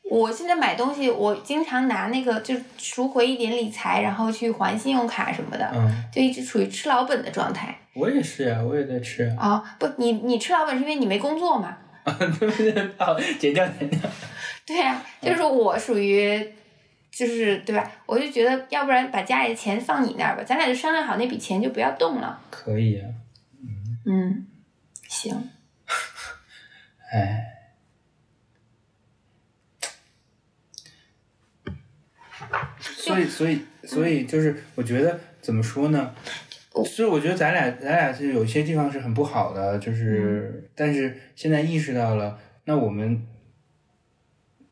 [0.09, 7.77] 我现在买东西，我经常拿那个就赎回一点理财，然后去还信用卡什么的，嗯，就一直处于吃老本的状态。
[7.93, 9.47] 我也是啊，我也在吃啊。
[9.47, 11.77] 啊、不，你你吃老本是因为你没工作嘛？
[12.03, 12.73] 对不对？
[12.97, 13.99] 好，减掉减掉。
[14.67, 16.53] 对呀、就是我属于。
[17.15, 17.91] 就是对吧？
[18.07, 22.41] 我就觉得，要不然把家里的钱放你那儿吧，咱俩就商量好那笔钱就不要动了。
[22.49, 23.05] 可以啊，
[24.07, 24.47] 嗯，
[25.07, 25.51] 行。
[27.13, 27.69] 哎，
[32.81, 36.15] 所以所以所以就是，我觉得怎么说呢？
[36.83, 43.27] 所以我觉得咱俩咱俩是有些地方是很不好的，就是，但是现在意识到了，那我们，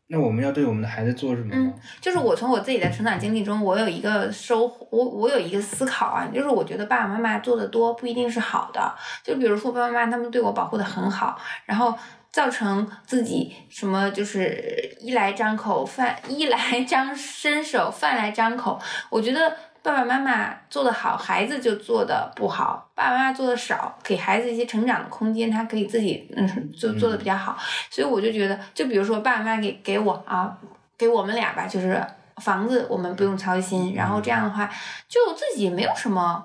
[0.08, 1.72] 那我们要对我们的孩子做什么呢？
[2.00, 8.94] 就是我从我自己的成长经历中，我有一个收获，我我有一个思考啊，就是我觉得爸爸妈妈做的多不一定是好的。
[9.24, 11.94] 就比如说爸爸妈妈他们对我保护的很好，然后
[12.30, 19.56] 造成自己什么就是衣来张口饭衣来张伸手饭来张口，我觉得。
[19.82, 27.58] 爸爸妈妈做的好，孩子就做的不好；爸爸妈妈做的少，给孩子一些成长的空间，他可以自己嗯就做的比较好。
[27.90, 30.56] 所以我就觉得，就比如说爸爸妈妈给给我啊，
[30.96, 32.00] 给我们俩吧，就是
[32.36, 34.70] 房子我们不用操心，然后这样的话，
[35.08, 36.44] 就自己没有什么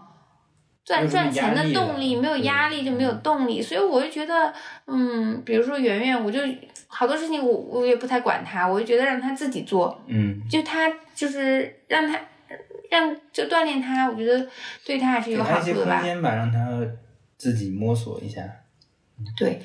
[0.83, 4.51] 赚赚钱的动力，没有压力就没有动力，所以我就觉得，
[4.87, 6.39] 嗯，比如说圆圆，我就
[6.87, 12.17] 好多事情我我也不太管他，我就觉得让他自己做，嗯，就他就是让他
[12.89, 14.47] 让就锻炼他，我觉得
[14.85, 15.95] 对他还是有好处的吧。
[15.95, 16.67] 空间吧，让他
[17.37, 18.41] 自己摸索一下。
[19.35, 19.61] 对，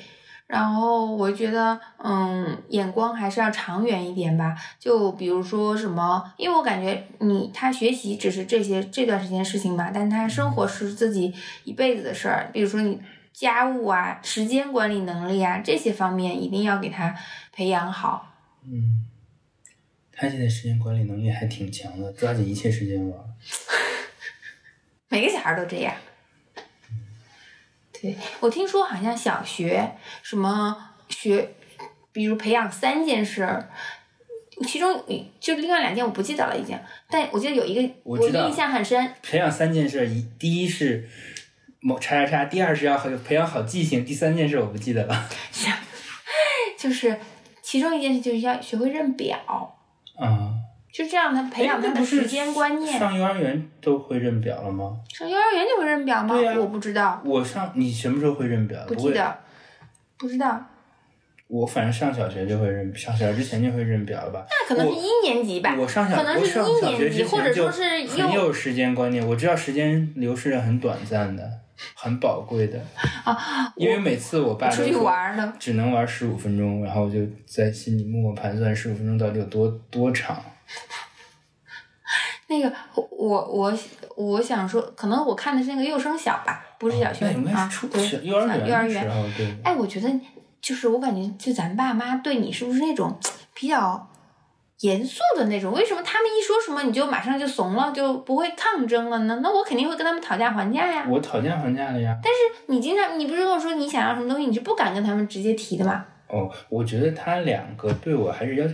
[0.47, 4.55] 然后我觉得，嗯，眼光还是要长远一点吧。
[4.79, 11.33] 就比如说什么，因为我感觉你他学习只是这些这段时间事情吧，但他生活是自己
[11.63, 12.49] 一辈子的事儿。
[12.51, 12.99] 比如说你
[13.31, 17.15] 家务啊、时间管理能力啊这些方面，一定要给他
[17.51, 18.27] 培养好。
[18.65, 19.05] 嗯，
[20.15, 23.19] 他现在时间管理能力还挺强的，抓紧一切时间玩。
[25.09, 25.93] 每个小孩都这样。
[27.91, 31.53] 对，我听说好像小学什么学，
[32.11, 33.69] 比如培养三件事儿，
[34.67, 35.05] 其中
[35.39, 36.77] 就另外两件我不记得了已经，
[37.09, 39.13] 但我记得有一个我知道印象很深。
[39.21, 41.07] 培养三件事，一第一是
[41.79, 45.29] 某叉叉叉，第二是要培养好记性，第三件事我不记得了。
[46.77, 47.17] 就是
[47.61, 49.79] 其中一件事就是要学会认表，
[50.15, 50.53] 啊，
[50.91, 52.99] 就这样他培养他的时间观念。
[52.99, 54.97] 上幼儿园都会认表了吗？
[55.11, 56.35] 上幼儿园就会认表吗？
[56.35, 58.83] 对呀我不知道，我上你什么时候会认表？
[58.87, 59.39] 不记得，
[60.17, 60.65] 不知道。
[61.47, 64.45] 我反正上小学就会认，上小学之前就会认表了吧？
[64.49, 71.47] 那可能是一年级吧，我上小可能是一年级，或者说是很有时间观念，我知道时间流逝的很短暂的，
[71.95, 72.79] 很宝贵的。
[73.23, 75.53] 啊，因为每次我爸出去玩儿呢。
[75.59, 80.43] 只能玩十五分钟，然后我就在心里默默盘算十五分钟到底有多多长。
[82.47, 83.79] 那个我我我
[84.15, 89.59] 我想说，可能我看的是那个幼升小吧，不是小学那应该啊是初，对，幼儿园幼儿园。
[89.63, 90.09] 哎，我觉得
[90.61, 93.17] 就是我感觉，就咱爸妈对你是不是那种
[93.53, 94.07] 比较
[94.83, 95.73] 严肃的那种？
[95.73, 99.39] 为什么他们一说什么你就马上就怂了，就不会抗争了呢？
[99.41, 101.07] 那我肯定会跟他们讨价还价呀。
[101.09, 102.17] 我讨价还价了呀。
[102.21, 106.05] 但是你经常，你不是跟我说你想要什么东西，你是不敢跟他们直接提的吗？
[106.27, 108.73] 哦，我觉得他两个对我还是要求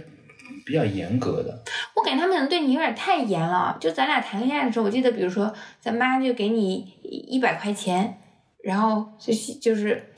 [0.65, 1.63] 比较严格的。
[1.95, 3.77] 我感觉他们可能对你有点太严了。
[3.79, 8.19] 就咱俩谈恋爱的时候，我记得，比如说咱妈就给你一百块钱，
[8.63, 10.11] 然后就是就是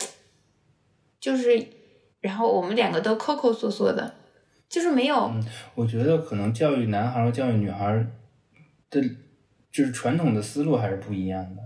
[1.19, 1.67] 就是，
[2.21, 4.13] 然后我们两个都抠抠缩缩的，
[4.71, 5.25] 就是没有。
[5.25, 8.05] 嗯我觉得可能教育男孩和教育女孩
[8.89, 9.01] 的，
[9.71, 11.61] 就是传统的思路还是不一样的。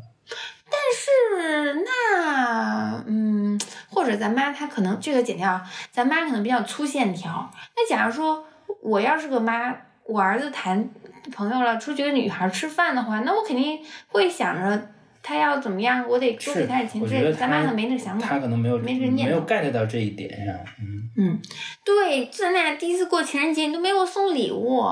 [0.66, 7.52] 但是那嗯，或者咱妈她可能这个剪掉，咱妈可能比较粗线条。
[7.76, 8.46] 那假如说
[8.82, 10.90] 我要是个妈，我儿子谈
[11.32, 14.90] 朋友了，出去跟女孩吃饭的话，那我肯定会想着
[15.28, 17.02] 他要怎么样，我得多给他点钱。
[17.02, 18.28] 我觉得这咱妈可能没那想法。
[18.28, 20.56] 他可能没有没这念没有 get 到这一点上。
[20.80, 21.40] 嗯，嗯，
[21.84, 24.84] 对，咱俩第一次过情人节，你都没给我送礼物，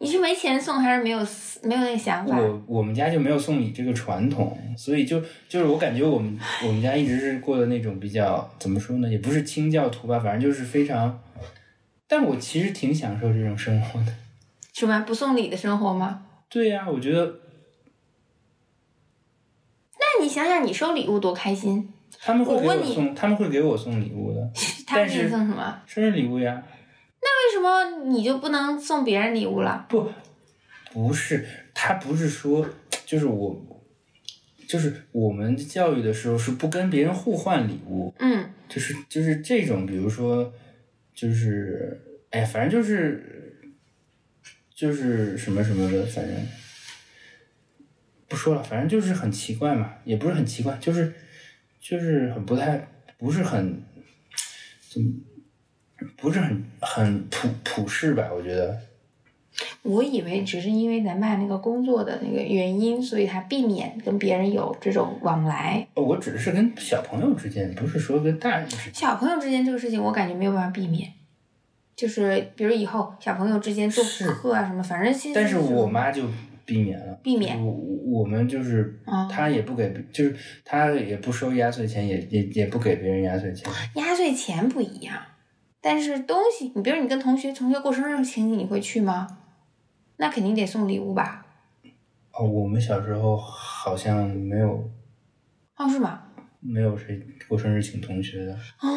[0.00, 1.18] 你是没钱送还是没有
[1.62, 2.38] 没有那个想法？
[2.38, 11.22] 我我们家就没有送礼这个传统，所以就就是我感觉我们我们家一直是过的那种比较怎么说呢，也不是清教徒吧，反正就是非常。
[12.06, 14.12] 但我其实挺享受这种生活的。
[14.74, 16.26] 什么不送礼的生活吗？
[16.48, 17.39] 对呀、我觉得那
[20.20, 24.50] 你想想，你收礼物多开心，他们会给我送，他们会给我送礼物的，
[24.86, 25.82] 他们给你送什么？
[25.86, 26.62] 生日礼物呀。
[27.22, 29.86] 那为什么你就不能送别人礼物了？
[29.88, 30.10] 不，
[30.92, 32.66] 不是，他不是说，
[33.04, 33.54] 就是我，
[34.66, 40.50] 就是我们教育的时候是不跟别人互换礼物，嗯，就是就是这种，比如说，
[41.14, 43.74] 就是，哎，反正就是，
[44.74, 46.34] 就是什么什么的，反正
[48.30, 51.12] 不说了，反正就是很奇怪嘛，也不是很奇怪，就是
[51.80, 52.88] 就是很不太，
[53.18, 53.82] 不是很
[54.88, 55.10] 怎么，
[56.16, 58.78] 不是很很普普世吧，我觉得。
[59.82, 65.86] 我以为只是因为咱爸那个工作的那个原因，所以他避免跟别人有这种往来。
[65.94, 68.94] 哦我只是跟小朋友之间，不是说跟大人之间。
[68.94, 71.12] 小朋友之间这个事情，我感觉没有办法避免。
[71.96, 76.22] 就是比如以后小朋友之间做是客啊什么，反正现在但是我妈就
[76.70, 77.72] 避免了，避免我
[78.20, 83.68] 我们就是他也不给，就是他也不收压岁钱，也也也不给别人压岁钱。
[83.96, 85.20] 压岁钱不一样，
[85.80, 89.26] 但是东西，你比如你跟同学同学过生日情景，你会去吗？
[90.18, 91.44] 那肯定得送礼物吧？
[92.32, 94.88] 哦，我们小时候好像没有
[95.76, 96.22] 哦，是吗？
[96.60, 98.90] 没有谁过生日请同学的，嗯，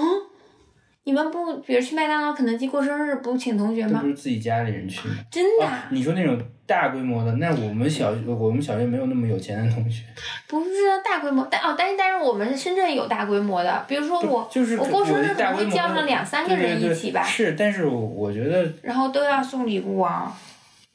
[1.05, 4.07] 你们不，比如去麦当劳、肯德基过生日不请同学吗都不？
[4.09, 5.15] 是自己家里人去吗？
[5.31, 10.03] 真的啊、啊，你说那种大规模的，那我们小我们小学没有那么有钱的同学，
[10.47, 10.69] 不是
[11.03, 20.35] 大规模，但哦，但是但是我们深圳有大规模的，比如说我就是我过生日可能会叫上两三个人一起吧，对是，但是我我觉得然后都要送礼物啊。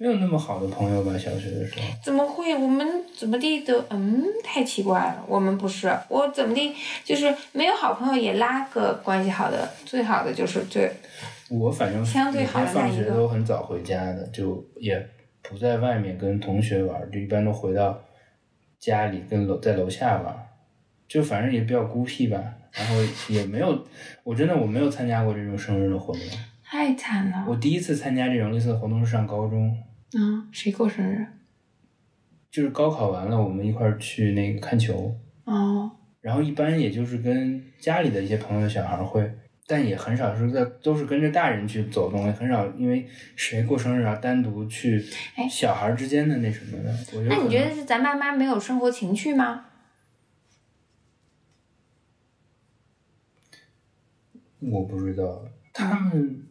[0.00, 1.82] 没有那么好的朋友吧，小学的时候。
[2.00, 2.54] 怎么会？
[2.54, 5.24] 我们怎么地都嗯，太奇怪了。
[5.26, 6.72] 我们不是，我怎么地
[7.04, 10.88] 就是没有好朋友也拉个关系好的，最好的就是最
[11.50, 15.04] 我反正相对好的放学都很早回家的，就也
[15.42, 18.02] 不在外面跟同学玩儿，就一般都回到
[18.78, 20.46] 家里跟楼在楼下玩儿。
[21.06, 22.38] 就反正也比较孤僻吧，
[22.72, 22.94] 然后
[23.30, 23.86] 也没有，
[24.24, 26.22] 我真的我没有参加过这种生日的活动。
[26.62, 27.46] 太惨了。
[27.48, 29.74] 我第一次参加这种类似的活动是上高中，
[30.18, 31.26] 嗯，谁过生日？
[32.50, 39.32] 就是高考完了，我们一块儿去那个看球，哦，然后一般也就是跟家里的一些朋友的小孩儿会，
[39.70, 43.06] 但也很少是在都是跟着大人去走动，也很少因为
[43.36, 45.04] 谁过生日啊单独去
[45.36, 46.90] 哎小孩儿之间的那什么的。
[47.12, 49.66] 我觉得那你觉得是咱爸妈没有生活情趣吗？
[54.60, 56.42] 我不知道，他们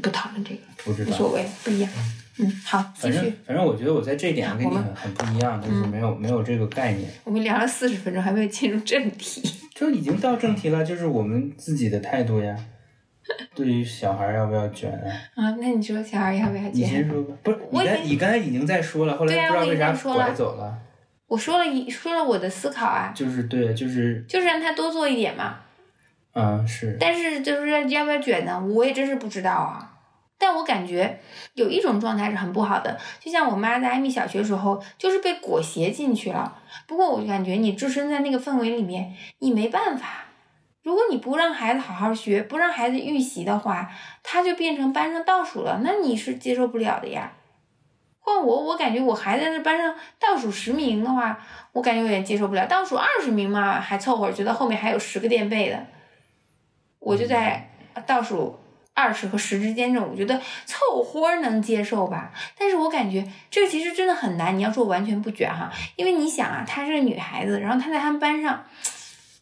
[0.00, 1.10] 不讨论这个，不知道。
[1.10, 1.90] 无所谓，不一样。
[2.38, 3.32] 嗯，好，继反正。
[3.44, 7.10] 反正我觉得我在这一点跟你很很不一样，就是没有没有这个概念。
[7.24, 9.42] 我们聊了四十分钟，还没有进入正题。
[9.76, 12.56] 就已经到正题了，就是我们自己的态度呀。
[13.54, 15.10] 对于小孩要不要卷啊？
[15.34, 17.08] 啊，那你说小孩要不要卷你先？
[17.08, 17.34] 说吧。
[17.42, 20.78] 不是，我已你刚你刚才已经在说了，后来不知道为啥拐走了。
[21.26, 25.58] 我说了一说了我的思考啊，就是对，就是就是让他多做一点嘛。
[26.34, 28.64] 嗯是，但是就是要要不要卷呢？
[28.64, 29.95] 我也真是不知道啊。
[30.38, 31.18] 但我感觉
[31.54, 36.60] 有一种状态是很不好的，就像我妈在艾米小学时候，就是被裹挟进去了。
[36.86, 40.24] 不过我感觉你置身在那个氛围里面，你没办法。
[40.82, 43.90] 如果你不让孩子好好学，不让孩子预习的话，
[44.22, 47.32] 他就变成班上倒数了，那你是接受不了的呀。
[48.20, 51.38] 换我，我感觉我孩子在班上倒数十名的话，
[51.72, 52.66] 我感觉有点接受不了。
[52.66, 55.86] 倒数二十名嘛，还凑合，觉得后面还有十个垫背的。
[57.00, 57.70] 我就在
[58.06, 58.58] 倒数
[58.96, 62.32] 二十和十之间这种，我觉得凑合能接受吧。
[62.58, 64.56] 但是我感觉这个其实真的很难。
[64.58, 68.64] 你要说完全不卷哈，因为你想啊，她是个女孩子，然后她在他们班上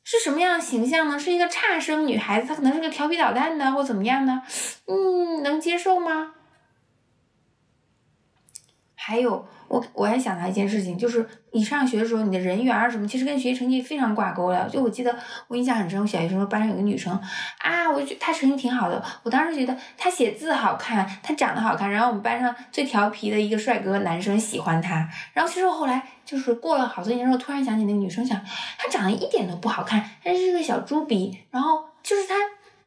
[0.02, 1.16] 是什么样的形象呢？
[1.16, 4.42] 是一个差生女孩子，她可能是个调皮捣蛋的或怎么样呢，
[4.86, 6.32] 嗯，能接受吗？
[8.96, 14.68] 还有，我我还想到一件事情，就是你上学的时候，你的人缘什么，其实跟学习成绩非常挂钩的。
[14.68, 15.14] 就我记得
[15.48, 17.12] 我印象很深，我小学时候班上有个女生
[17.58, 25.08] 啊，我就觉得她成绩挺好的，我当时觉得她写字好看，她长得好看，然后我们班上最调皮的一个帅哥男生喜欢她。
[25.32, 28.40] 然后其实我后来就是过了好多年之后，突然想起那个女生，想
[28.78, 32.34] 她长得一点都不好看，她是个小猪鼻，然后就是她。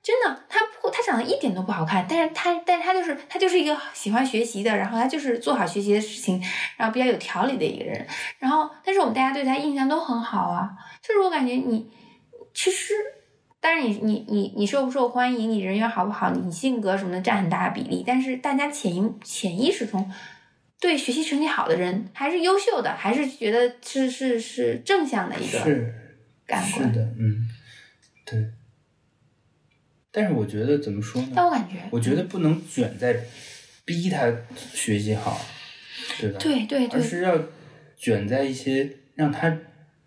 [0.07, 6.41] 真的，他不，他长得一点都不好看，但是他，但是他就是，他就是一个喜欢学习的，然后他就是做好学习的事情，
[6.77, 8.07] 然后比较有条理的一个人。
[8.39, 10.69] 然后，但是我们大家对他印象都很好啊，
[11.01, 11.91] 就是我感觉你
[12.53, 12.93] 其实，
[13.59, 20.09] 当然你你你你受不受欢迎，你人缘好不好，你性格什么的占很大的比例，但是大家潜意潜意识中
[20.79, 25.93] 对学习成绩好的人还是优秀的，还是觉得是是是正向的一个是
[26.45, 26.89] 感官。
[26.89, 27.49] 是的，嗯，
[28.25, 28.53] 对。
[30.17, 31.27] 但是我觉得怎么说呢？
[31.35, 33.15] 但我感觉，我觉得不能卷在
[33.85, 34.25] 逼他
[34.73, 35.39] 学习好，
[36.19, 36.39] 对吧？
[36.39, 37.37] 对对对，而是要
[37.95, 39.55] 卷在一些让他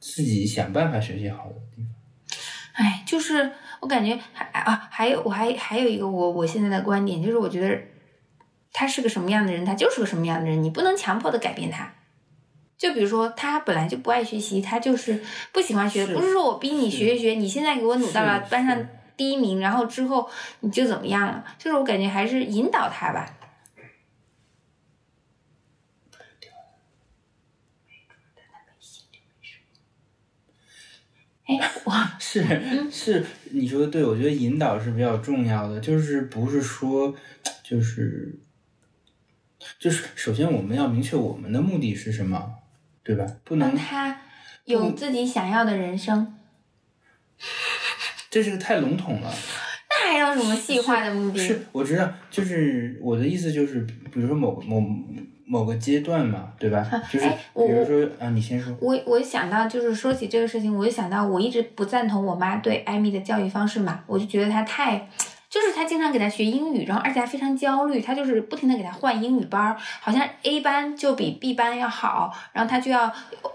[0.00, 1.94] 自己想办法学习好的地方。
[2.72, 7.78] 哎，就是我感觉还啊，还有我还还有一个我我现在的观点，就是我觉得
[8.72, 11.94] 他是个什么样的人，他就是个什么样的人，你不能强迫的改变他。
[12.76, 18.88] 就比如说，他本来就不爱学习，他就是不喜欢学，是不是说我逼你学一学，你现在给我努到了班上是
[19.20, 20.26] 第一名，然后之后
[20.60, 21.44] 你就怎么样了？
[21.58, 23.36] 就是我感觉还是引导他吧。
[31.44, 37.14] 哎，我 是嗯是，你说的对，我觉得引导是比较重要的，就是不是说，
[37.62, 38.40] 就是，
[39.78, 42.54] 就是首先我们要明确我们的目的是什么，
[43.04, 43.26] 对吧？
[43.44, 44.22] 不能，让他
[44.64, 46.34] 有自己想要的人生，
[48.30, 49.30] 这是个太笼统了。
[49.90, 51.38] 那还有什么细化的目的？
[51.38, 53.80] 是，我知道，就是我的意思就是，
[54.12, 54.80] 比如说某某
[55.44, 56.88] 某个阶段嘛，对吧？
[57.12, 58.72] 就是比如说啊，你先说。
[58.80, 65.08] 我我想到就是说起这个事情，我就想到我一直不赞同我妈对艾米的教育方式嘛，我就觉得她太。
[65.50, 73.12] 就是他经常给他学英语，然后而且还非常焦虑，他就是不停的给他换英语班儿，好像 A 班就比 B 班要好，然后他就要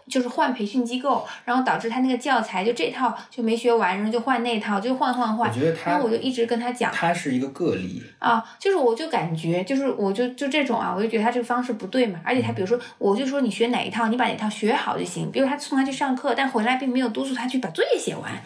[0.09, 5.53] 就是换培训机构，然后导致他那个教材就这套就没学完，然后就换那套，就换换换我。
[5.53, 12.19] 觉得他然后我就一直跟他讲，他是一个个例，啊，就是我就感觉，就是我就就这种啊，我就觉得他这个方式不对嘛。
[12.25, 15.31] 而且他比如说，我就说你学哪一套，你把哪套学好就行。
[15.31, 18.43] 比如他送他去上课，但回来并没有督促他去把作业写完。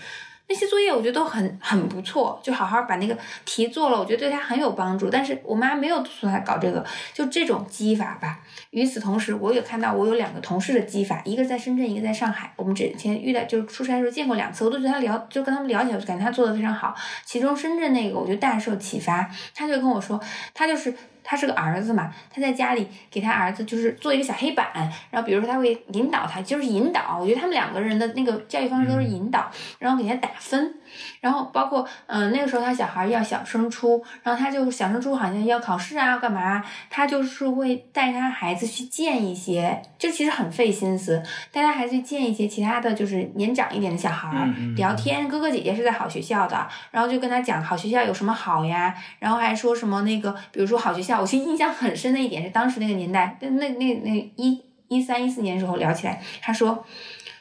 [0.50, 5.08] 那些作业我觉得都很很不错，就好好把那个题做了，我觉得对他很有帮助。
[5.08, 6.84] 但是我妈没有督促他搞这个，
[7.14, 8.40] 就这种激法吧。
[8.72, 12.52] 与此同时，我也看到我有两个同事的激法，一个在深圳，一个在上海。
[12.56, 16.96] 我们之前遇到就是出差的时候见过两次，我都觉得他聊就跟他们聊起来，感觉他做的非常好。
[17.24, 20.20] 其中深圳那个我就大受启发，他就跟我说，
[20.56, 20.92] 他就是
[21.24, 24.68] 他是个儿子嘛，他在家里给他儿子就是做一个小黑板，
[25.12, 27.18] 然后比如说他会引导他，就是引导。
[27.20, 29.50] 我觉得他们两个人的那个教育方式都是引导，
[29.80, 30.74] 然后给他打分，
[31.22, 41.22] 然后包括嗯、呃那个时候他小孩要小升初，然后他就小升初好像要考试啊，要干嘛，他就是会带他孩子去见一些，就其实很费心思，
[41.52, 44.76] 带他孩子去见一些其他的就是年长一点的小孩儿、嗯嗯。
[44.76, 56.86] 聊天，哥哥姐姐是在好学校的，然后就跟他讲好学校有什么好呀，然后还说什么那个，比如说好学校，我其实印象很深的一点是当时那个年代，那那那那一一三一四年的时候聊起来，他说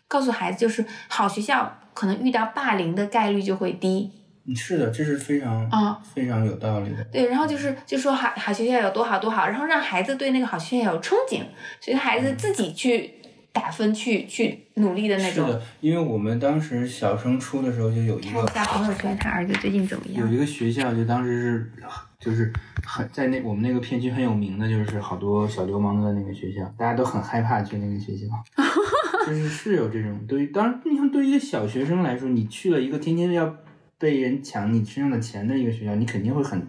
[0.07, 4.09] 告诉孩子就是好学校可能遇到霸凌的概率就会低，
[4.55, 7.03] 是的，这是非常啊非常有道理的。
[7.11, 11.42] 对，然后就是就说好好学校有多好多好，然后让孩子对那个好学校有憧憬，
[11.80, 13.14] 所以孩子自己去
[13.53, 15.49] 打分去去努力的那种。
[15.49, 20.24] 是的，因为我们当时小升初的时候就有一看个一下朋友圈，他儿子最近怎么样？
[20.24, 21.72] 有一个学校，就当时是
[22.20, 22.53] 就是
[22.84, 28.26] 很在那我们那个片区很有名的，就是好多小流氓的那个学校，大家都很害怕去那个学校，
[29.29, 33.57] 就是是有这种对于当然，你看对于一个小学生来说，你去了一个天天要
[33.99, 36.66] 被人抢你身上的钱的一个学校，你肯定会很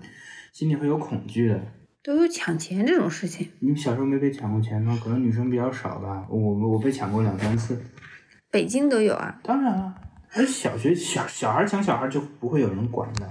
[0.52, 1.62] 心里会有恐惧的。
[2.02, 4.98] 都有抢钱这种事情，你小时候没被抢过钱吗？
[5.04, 6.38] 可能女生比较少吧，我
[6.70, 7.80] 我被抢过两三次。
[8.50, 9.40] 北京都有啊。
[9.44, 9.94] 当然了，
[10.34, 13.30] 而小学小小孩抢小孩就不会有人管的。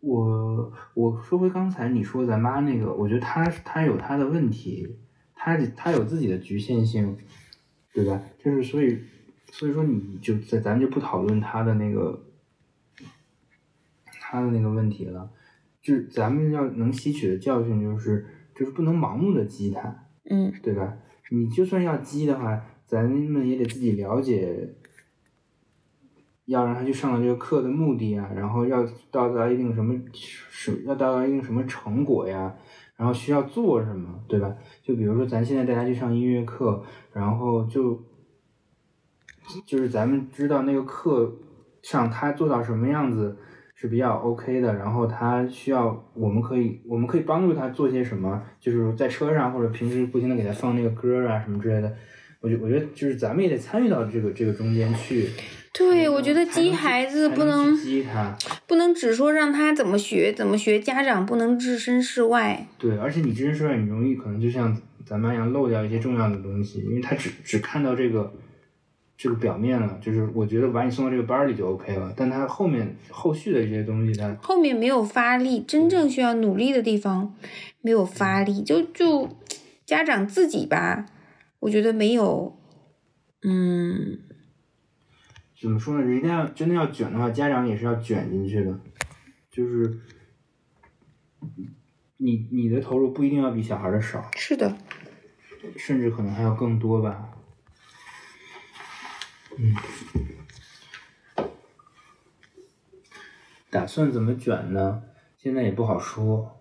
[0.00, 4.86] 我我说回刚才你说咱妈那个，我觉得她她有她的问题，
[5.34, 7.16] 她她有自己的局限性，
[7.94, 8.20] 对吧？
[8.38, 8.98] 就是所以
[9.52, 12.24] 所以说你就咱咱就不讨论他的那个
[14.20, 15.30] 他的那个问题了，
[15.80, 20.96] 就是咱们要能吸取的教训就是就是不能盲目的激他，嗯对吧？
[21.30, 24.74] 你就算要激的话，咱们也得自己了解，
[26.46, 32.56] 要让他去上的这个课的目的啊，然后要到达一定什么什要达到一定什么成果呀，
[32.96, 34.54] 然后需要做什么，对吧？
[34.82, 36.82] 就比如说咱现在带他去上音乐课，
[37.12, 38.00] 然后就
[39.66, 41.36] 就是咱们知道那个课
[41.82, 43.36] 上他做到什么样子
[43.74, 51.92] 是比较 OK 的，然后他需要我们可以我们可以帮助他做些什么，就是在车上或者平时不停的给他放那个歌啊什么之类的。
[52.40, 55.28] 我觉我觉得就是咱们也得参与到这个这个中间去。
[55.76, 58.36] 对，我觉得激孩子不能去激他。
[58.68, 62.64] 不能只说让他怎么学怎么学，家长不能置身事外。
[62.78, 68.32] 对，而且你置身事外，你容易可能就像咱们一样漏掉一些重要的东西，因为他只只看到这个
[69.16, 77.34] 这个表面了，就是我觉得把你送到这个班儿里就 OK 了，但他后面后续的一些东西他，后面没有发力，真正需要努力的地方
[77.80, 79.28] 没有发力，就就
[79.84, 81.06] 家长自己吧，
[81.60, 82.56] 我觉得没有，
[83.42, 84.18] 嗯，
[85.64, 86.02] 怎么说呢？
[86.02, 88.78] 人家要真的要卷的话，家长也是要卷进去的，
[89.50, 89.98] 就是
[92.18, 94.76] 你你的投入不一定要比小孩的少，是的，
[95.78, 97.30] 甚至可能还要更多吧。
[99.56, 99.74] 嗯，
[103.70, 105.02] 打算怎么卷呢？
[105.38, 106.60] 现在也不好说。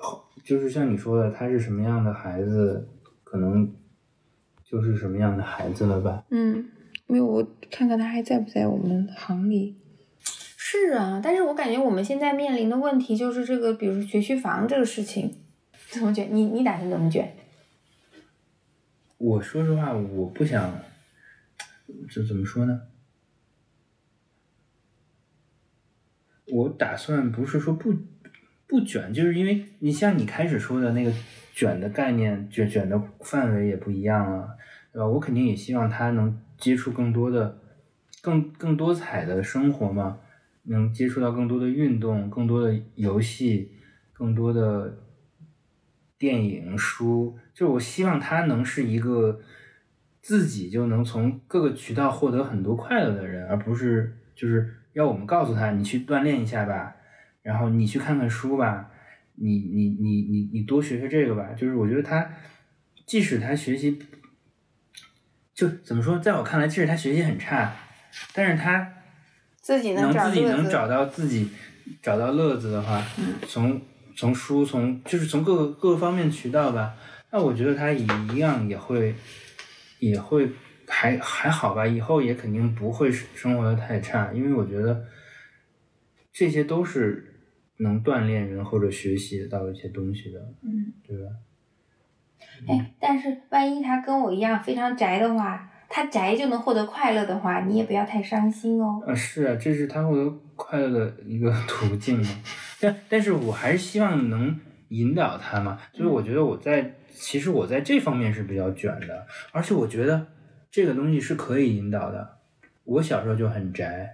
[0.00, 2.88] 后就是像你说的，他是什么样的孩子，
[3.22, 3.72] 可能
[4.64, 6.24] 就是什么样的孩子了吧。
[6.30, 6.68] 嗯，
[7.06, 9.76] 没有，我看看他还在不在我们行里。
[10.20, 15.32] 是啊，但是我感觉我们现在面临的问题就是这个，比如学区房这个事情，
[15.90, 16.28] 怎么卷？
[16.32, 17.36] 你你打算怎么卷？
[19.18, 20.80] 我说实话，我不想，
[22.10, 22.82] 这怎么说呢？
[26.48, 27.94] 我打算不是说不
[28.66, 31.12] 不卷，就是因为你像你开始说的那个
[31.54, 34.56] 卷的概念，卷卷的范围也不一样了，
[34.92, 35.06] 对吧？
[35.06, 37.60] 我肯定也希望他能接触更多的、
[38.22, 40.18] 更更多彩的生活嘛，
[40.64, 43.72] 能接触到更多的运动、更多的游戏、
[44.12, 44.98] 更多的
[46.18, 49.40] 电影、书，就是我希望他能是一个
[50.20, 56.96] 自己就能从各个渠道获得很多快乐的人，而不是就是要我们告诉他你去锻炼一下吧，
[57.42, 58.90] 然后你去看看书吧，
[59.34, 61.52] 你你你你你多学学这个吧。
[61.52, 62.28] 就是我觉得他
[63.04, 63.98] 即使他学习
[65.56, 67.74] 就怎么说，在我看来，其实他学习很差，
[68.34, 68.92] 但是他
[69.62, 70.42] 自己能自己。
[70.44, 71.48] 能找到自己
[72.02, 73.02] 找到乐子的话，
[73.48, 73.80] 从
[74.14, 76.94] 从书从就是从各个各个方面渠道吧，
[77.32, 79.14] 那我觉得他一样也会
[79.98, 80.50] 也会
[80.86, 85.06] 还还好吧，以后也肯定不会生活的太差，因为我觉得
[86.34, 87.40] 这些都是
[87.78, 91.24] 能锻炼人或者学习到一些东西的，嗯，对吧？
[92.68, 99.02] 哎，但是万一他跟我一样非常宅的话，他宅就能获得快乐的话，你也不要太伤心哦。
[99.06, 102.28] 啊，是啊，这是他获得快乐的一个 途径嘛。
[102.80, 105.78] 但但是我还是希望能引导他嘛。
[105.92, 110.26] 所以我觉得我在其实我在这方面是比较卷的，而且我觉得
[110.70, 112.36] 这个东西是可以引导的。
[112.84, 114.08] 我小时候就很宅，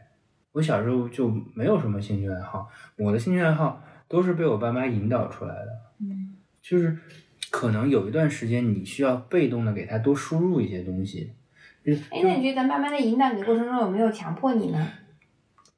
[0.53, 5.69] 我小时候就没有什么兴趣爱好，我的兴趣爱好都是被我爸妈引导出来的。
[6.01, 6.97] 嗯就是
[7.53, 11.31] 可能有一段时间你需要被动的给他多输入一些东西。
[11.85, 14.89] 就哎，那你觉得咱爸妈在引导你的过程中有没有强迫你呢？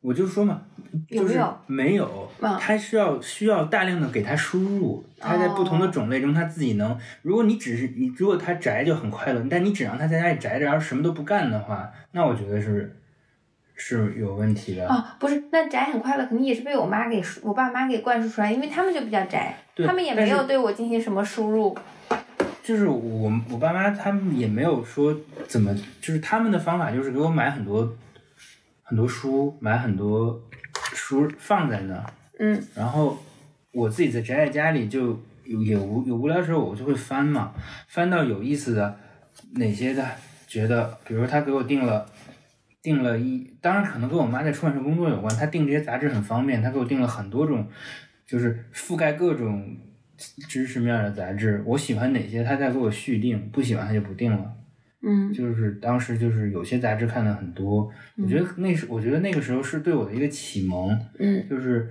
[0.01, 0.62] 我就说嘛，
[1.09, 6.97] 就是有没有没有嗯他需要需要大量的给他输入，他在不同的哦种类中他自己能。
[7.22, 12.95] 如果你只是你，如果他宅就很快乐，但你只让他在家里宅着，然后什么都不干的话，那我觉得是
[13.75, 14.89] 是有问题的。
[14.89, 19.57] 啊，不是，那宅很快乐，肯定也是被我妈给输我爸妈给灌输出来，因为他们就比较宅，
[19.87, 21.77] 他们也没有对我进行什么输入。
[22.62, 25.14] 就是我我爸妈他们也没有说
[25.47, 27.95] 怎么，就是他们的方法就是给我买很多
[28.83, 30.41] 很多书，买很多
[30.95, 32.07] 书放在那儿，
[32.39, 33.18] 嗯然后
[33.70, 37.53] 我自己在宅在家里就有有无有无聊的时候，我就会翻嘛，
[37.89, 38.97] 翻到有意思的
[39.57, 40.03] 哪些的，
[40.47, 42.07] 觉得比如他给我订了
[42.85, 47.66] 订了一，当然可能跟我妈在出版社工作有关，她订这些杂志很方便，她给我订了很多种，
[48.26, 49.74] 就是覆盖各种
[50.18, 54.53] 知识面的杂志，我喜欢哪些，她再给我续订，不喜欢她就不订了。
[55.07, 61.91] 嗯就是当时就是有些杂志看的很多，我觉得那时我觉得那个时候是对我的一个启蒙，嗯就是，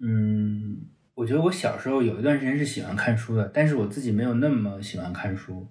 [0.00, 0.76] 嗯，
[1.14, 5.68] 我觉得我小时候有一段时间是喜欢看书的，但是我自己没有那么喜欢看书。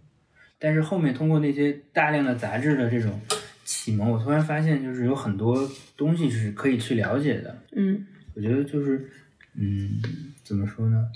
[0.57, 3.19] 但是后面通过那些大量的杂志的这种
[3.63, 7.63] 启蒙，我突然发现，就是有很多东西是可以去了解的。
[7.73, 9.09] 嗯我觉得就是，
[9.55, 10.01] 嗯，
[10.43, 11.07] 怎么说呢？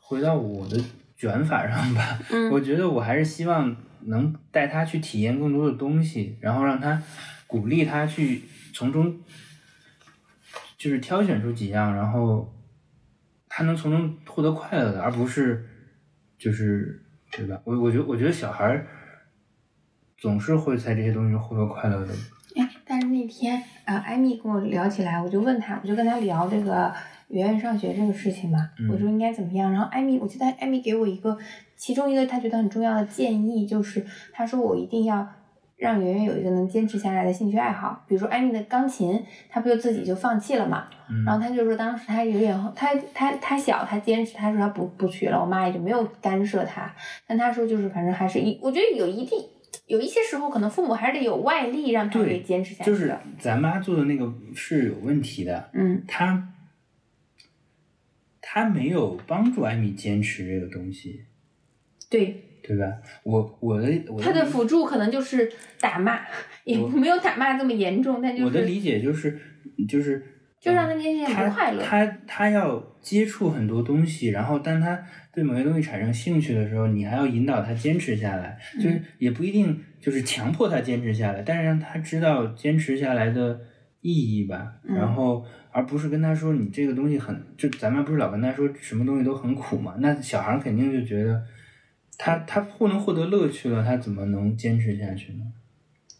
[0.00, 0.80] 回到我的
[1.16, 7.02] 卷法上吧，嗯 我觉得我还是希望能带他去体验更多的东西，然后让他
[7.46, 9.20] 鼓励他去从中
[10.78, 12.54] 就是挑选出几样，然后
[13.48, 15.66] 他能从中获得快乐的，而不是
[16.38, 17.60] 就是对吧？
[17.64, 18.86] 我我觉得我觉得小孩儿
[20.22, 22.14] 总是会在这些东西中获得快乐的。
[22.54, 26.94] 哎，但是那天啊，艾米跟我聊起来，我就问他，我就跟他聊这个
[27.26, 29.72] 圆圆上学这个事情嘛，嗯我说应该怎么样。
[29.72, 31.36] 然后艾米，我记得艾米给我一个，
[31.74, 35.26] 其中一个他觉得很重要的建议，就是他说我一定要
[35.76, 40.84] 让圆圆有一个能坚持下来的兴趣爱好，比如说艾米的钢琴，他不就自己就放弃了嘛。
[41.10, 46.90] 嗯然后他就说，当时他有点，他他他小，他坚持，他说他不不学了，我妈也就没有干涉他。
[47.26, 49.38] 但他说就是，反正还是一，我觉得有一定
[49.86, 52.90] 有一些时候，可能父母还是得有外力让他对给坚持下去。
[52.90, 56.54] 就是咱妈做的那个是有问题的，嗯她
[58.40, 61.24] 她没有帮助艾米坚持这个东西，
[62.10, 62.98] 对，对吧？
[63.22, 65.50] 我我的我他的辅助可能就是
[65.80, 66.20] 打骂，
[66.64, 69.40] 也没有打骂这么严重，但就是我的理解就是
[69.88, 70.31] 就是
[70.62, 71.82] 就让他这件事情他不快乐。
[71.82, 75.04] 他他要接触很多东西，然后当他
[75.34, 83.60] 对某些东西产生兴趣的时候，你还要引导他坚持下来，嗯就是也不一定就是强迫他坚持下来，但是让他知道坚持下来的
[84.00, 84.74] 意义吧。
[84.84, 89.96] 嗯然后而不是跟他说你这个东西很，就咱们不是老跟他说什么东西都很苦嘛？
[89.98, 91.42] 那小孩肯定就觉得
[92.16, 95.44] 他他不能获得乐趣了，他怎么能坚持下去呢？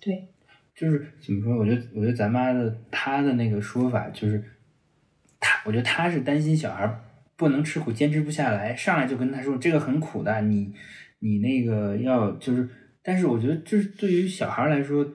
[0.00, 0.31] 对，
[0.74, 1.56] 就是怎么说？
[1.56, 4.42] 我觉得，我觉得咱妈的她的那个说法就是，
[5.38, 7.00] 她，我觉得她是担心小孩
[7.36, 10.72] 不能吃苦，坚持不下来，上来就跟他说这个很苦的，你
[11.18, 12.68] 你那个要就是，
[13.02, 15.06] 但是我觉得就是对于小孩来说，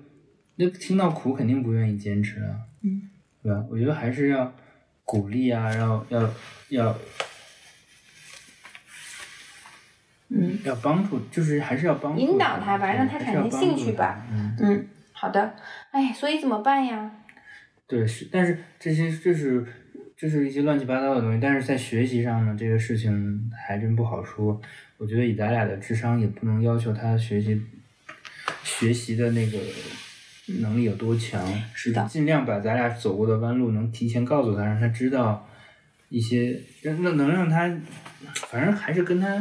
[0.55, 3.09] 那听到苦肯定不愿意坚持啊，嗯，
[3.41, 3.65] 对吧？
[3.69, 4.53] 我觉得还是要
[5.05, 6.33] 鼓励啊，要要
[6.69, 6.97] 要
[10.29, 14.55] 嗯要帮助，就是还是要帮助引导他吧对让他产生兴趣吧嗯。
[14.59, 14.87] 嗯，
[15.19, 15.55] 好的。
[15.91, 17.11] 哎，所以怎么办呀？
[17.87, 19.65] 对，是，但是这些这是
[20.15, 24.61] 这是一些乱七八糟的东西，但是在学习上呢，这个事情还真不好说。
[24.97, 27.61] 我觉得以咱俩的智商，也不能要求他学习
[28.63, 29.57] 学习的那个
[30.59, 31.41] 能力有多强，
[31.73, 35.47] 是的尽量把咱俩走过的弯路能提前告诉他，让他知道
[36.09, 37.67] 一些，让那能让他，
[38.47, 39.37] 反正还是跟他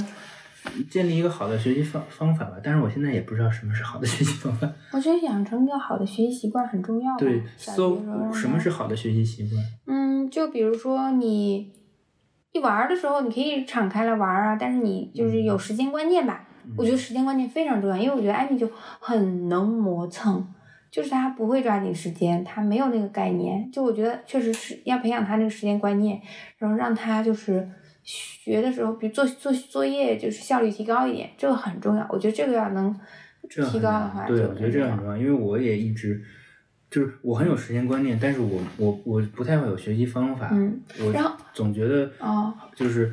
[0.91, 2.57] 建立一个好的学习方方法吧。
[2.63, 4.71] 但是我现在也不知道什么是好的学习方法。
[4.93, 7.17] 我觉得养成一个好的学习习惯很重要。
[7.17, 9.65] 对，小学搜时候让什么是好的学习习惯？
[9.87, 11.73] 嗯，就比如说你
[12.53, 16.43] 一玩儿的时候，你可以敞开了玩儿啊，但是你就是有时间观念吧。
[16.77, 20.45] 我觉得时间观念非常重要，因为我觉得艾米就很能磨蹭，
[20.91, 23.71] 就是他不会抓紧时间，他没有那个概念。
[23.71, 26.21] 就我觉得确实是要培养他那个时间观念，
[26.59, 27.71] 然后让他就是
[28.07, 32.07] 学的时候，比如做做作业，就是效率提高一点，这个很重要。
[32.09, 32.95] 我觉得这个要能
[33.49, 36.23] 提高的难话，对，我觉得这个很重要，因为我也一直
[36.89, 40.81] 就是我很有时间观念，但是我我我不太会有学习方法，嗯，
[41.13, 43.13] 然后我总觉得哦，就是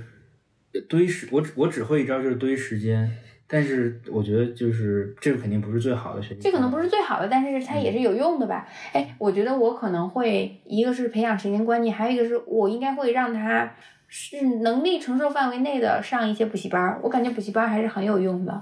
[0.87, 3.11] 堆时，我只我只会一招就是堆时间，
[3.47, 6.41] 但是我觉得就是这个肯定不是最好的学习。
[6.41, 8.67] 这可能不是最好的，但是它也是有用的吧？
[8.93, 13.73] 哎，我觉得我可能会一个是培养时间观念，还有一个是我应该会让他
[14.15, 16.99] 是能力承受范围内的上一些补习班儿。
[17.01, 18.61] 我感觉补习班儿还是很有用的。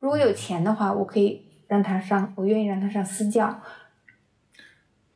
[0.00, 3.62] 如果有钱的话，我可以让他上，我愿意让他上私教。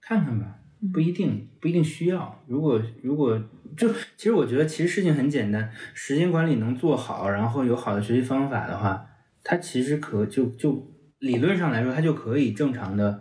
[0.00, 2.40] 看看吧，嗯不一定不一定需要。
[2.46, 3.42] 如果如果
[3.76, 9.04] 就其实我觉得其实事情很简单，时间管理能做好，然后有好的学习方法的话，
[9.42, 13.20] 他其实可就就理论上来说，他就可以正常的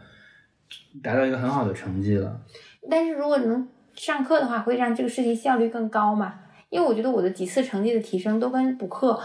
[1.02, 2.44] 达到一个很好的成绩了。
[2.88, 3.68] 但是如果能
[3.98, 6.36] 上课的话，会让这个事情效率更高嘛？
[6.70, 9.20] 因为我觉得我的几次成绩的提升都跟补课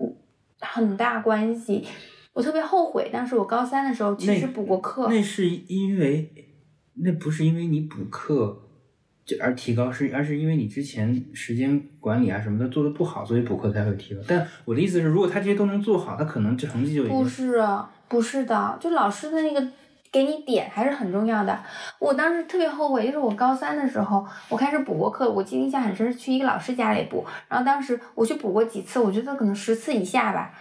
[0.00, 0.14] 嗯
[0.60, 1.84] 很大关系。
[2.32, 6.32] 我特别后悔，当时我高三的时候其实补过课，那是因为
[6.94, 8.56] 那不是因为你补课
[9.24, 14.20] 就而提高，是而是因为你之前时间管理啊什么的做的不好，所以补课才会提高。
[14.28, 17.52] 但我的意思是，如果他这些都能做好，他可能这成绩就不是，
[18.08, 19.68] 不是的，就老师的那个
[20.12, 21.58] 给你点还是很重要的。
[21.98, 27.24] 我当时特别后悔，就是我高三的时候，我开始补过课，我记得印象很深，是去一个老师家里补。
[27.48, 30.52] 然后当时我去补过几次，我觉得可能十次以下吧，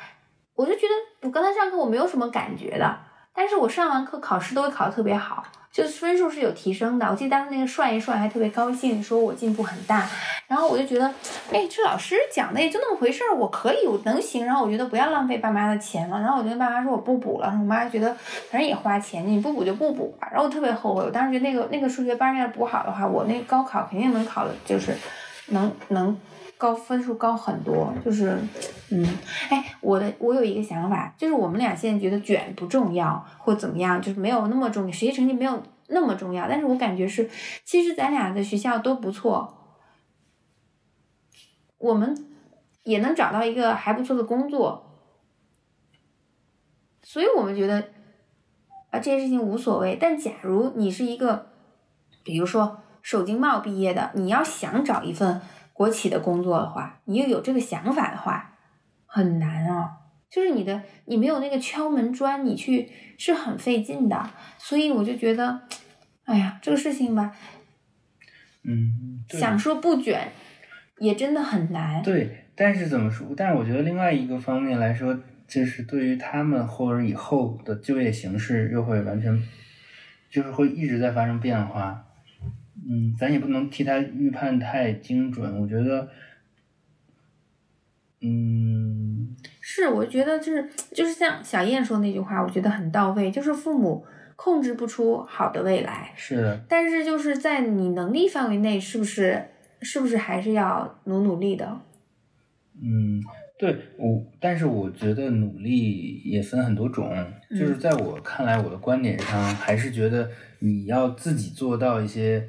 [0.55, 2.99] 我就觉得我跟他上课我没有什么感觉的，
[3.39, 7.07] 但是我上完课考试都会考得特别好，就是分数是有提升的。
[7.09, 10.05] 我记得当时那个涮一涮还特别高兴，说我进步很大。
[10.45, 11.05] 然后我就觉得，
[11.49, 14.45] 哎，这老师讲的也就那么回事儿，我可以，我能行。
[14.45, 16.19] 然后我觉得不要浪费爸妈的钱了。
[16.19, 17.47] 然后我就跟爸妈说我不补了。
[17.47, 18.13] 我妈觉得
[18.51, 20.27] 反正也花钱，你不补就不补吧。
[20.29, 24.93] 然后我特别后悔，我当时觉得那个那个数学班要是补好的话，我那高考肯定能考的，就是
[25.47, 26.19] 能能
[26.59, 27.91] 高分数高很多。
[28.03, 28.37] 就是，
[28.91, 29.17] 嗯，
[29.49, 36.49] 哎，我的我有一个想法，就是我们俩现在觉得卷不重要或怎么样，就是没有那么重要，学习成绩没有那么重要。
[36.49, 37.29] 但是我感觉是，
[37.63, 39.55] 其实咱俩的学校都不错。
[41.77, 42.27] 我们
[42.83, 44.99] 也能找到一个还不错的工作，
[47.01, 47.79] 所以我们觉得
[48.89, 49.97] 啊这些事情无所谓。
[49.97, 51.47] 但假如你是一个，
[52.21, 55.41] 比如说首经贸毕业的，你要想找一份
[55.79, 58.57] 国企的工作的话，你又有这个想法的话，
[59.05, 59.91] 很难啊。
[60.29, 64.29] 就是你的你没有那个敲门砖，你去是很费劲的。
[64.57, 65.61] 所以我就觉得，
[66.25, 67.33] 哎呀，这个事情吧，
[68.65, 70.33] 嗯，想说不卷，
[70.97, 72.03] 也真的很难。
[72.03, 73.29] 对，但是怎么说？
[73.37, 75.17] 但是我觉得另外一个方面来说，
[75.47, 79.41] 就是对于他们或者以后的就业形势又会完全，
[80.29, 82.05] 就是会一直在发生变化。
[82.87, 85.59] 嗯，咱也不能替他预判太精准。
[85.59, 86.07] 我觉得，
[88.21, 94.05] 嗯，是，我觉得就是就是像小燕说那句话，我觉得很到位，就是父母
[94.35, 99.45] 控制不出好的未来，是的，但是就是在你能力范围内，是不是
[99.81, 101.81] 是不是还是要努努力的？
[102.81, 103.21] 嗯，
[103.57, 107.13] 对我，但是我觉得努力也分很多种，
[107.49, 112.47] 就是在我看来，我的观点上还是觉得你要自己做到一些，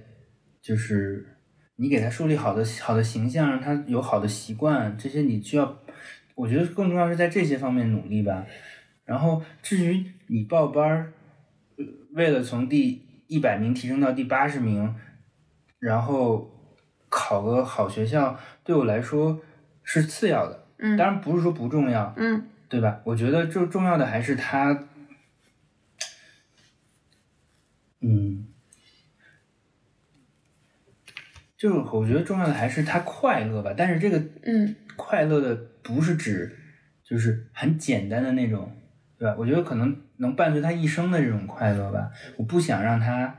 [0.63, 1.37] 就是
[1.77, 5.79] 你给他树立好的好的形象，让他有好的习惯，这些你需要，
[6.35, 8.47] 我觉得更重要是在这些方面努力吧。
[9.05, 11.13] 然后至于你报班儿，
[11.77, 14.95] 呃为了从第一百名提升到第八十名，
[15.79, 16.51] 然后
[17.09, 19.41] 考个好学校，对我来说
[19.83, 20.67] 是次要的。
[20.83, 23.01] 嗯当然不是说不重要，嗯对吧？
[23.05, 24.87] 我觉得最重要的还是他，
[28.01, 28.30] 嗯，
[31.61, 33.75] 就是我觉得重要的还是他快乐吧。
[33.77, 36.57] 但是这个嗯快乐的不是指
[37.05, 38.75] 就是很简单的那种，
[39.19, 39.37] 对吧？
[39.39, 42.11] 我觉得可能能伴随他一生的这种快乐吧。
[42.39, 43.37] 我不想让他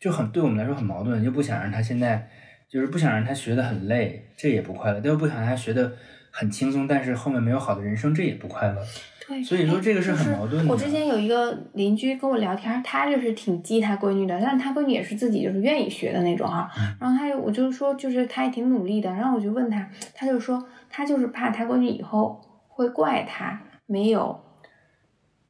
[0.00, 2.28] 就很对我们来说很矛盾，就不想让他现在
[2.68, 5.92] 就是不想让他学的很累，这也不快乐；但又不想让他学的
[6.32, 8.84] 很轻松，但是后面没有好的人生，这也不快乐。
[9.28, 9.42] 对。
[9.42, 16.68] 所以说这个是很矛盾的我之前有一个邻居跟我聊天，他就是挺激他闺女的，但是他闺女也是自己就是愿意学的那种啊。
[16.78, 24.40] 嗯然后他就我就说，就是他也挺努力的，然后我就问他，他就说他就是怕他闺女以后会怪他没有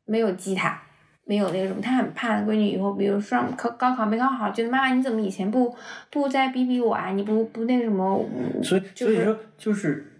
[0.05, 0.83] 没有激他。
[1.25, 5.77] 没有那个什么，他很怕闺女以后，比如说考高考没考好，觉得妈妈你怎么以前不
[6.11, 7.11] 不再逼逼我啊？
[7.11, 8.25] 你不不那什么？
[8.63, 10.11] 所以就是所以说就是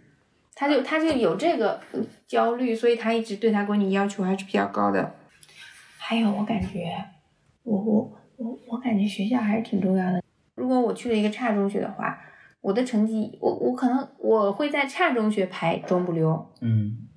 [0.55, 5.17] 他就他就有这个呃焦虑，所以他一直对他闺女要求还是比较高的。
[5.97, 6.85] 还有，我感觉，
[7.65, 10.23] 我我我我感觉学校还是挺重要的。
[10.55, 12.21] 如果我去了一个差中学的话，
[12.61, 16.55] 我的成绩，我我可能我会在差中学排中不溜。
[16.61, 17.09] 嗯。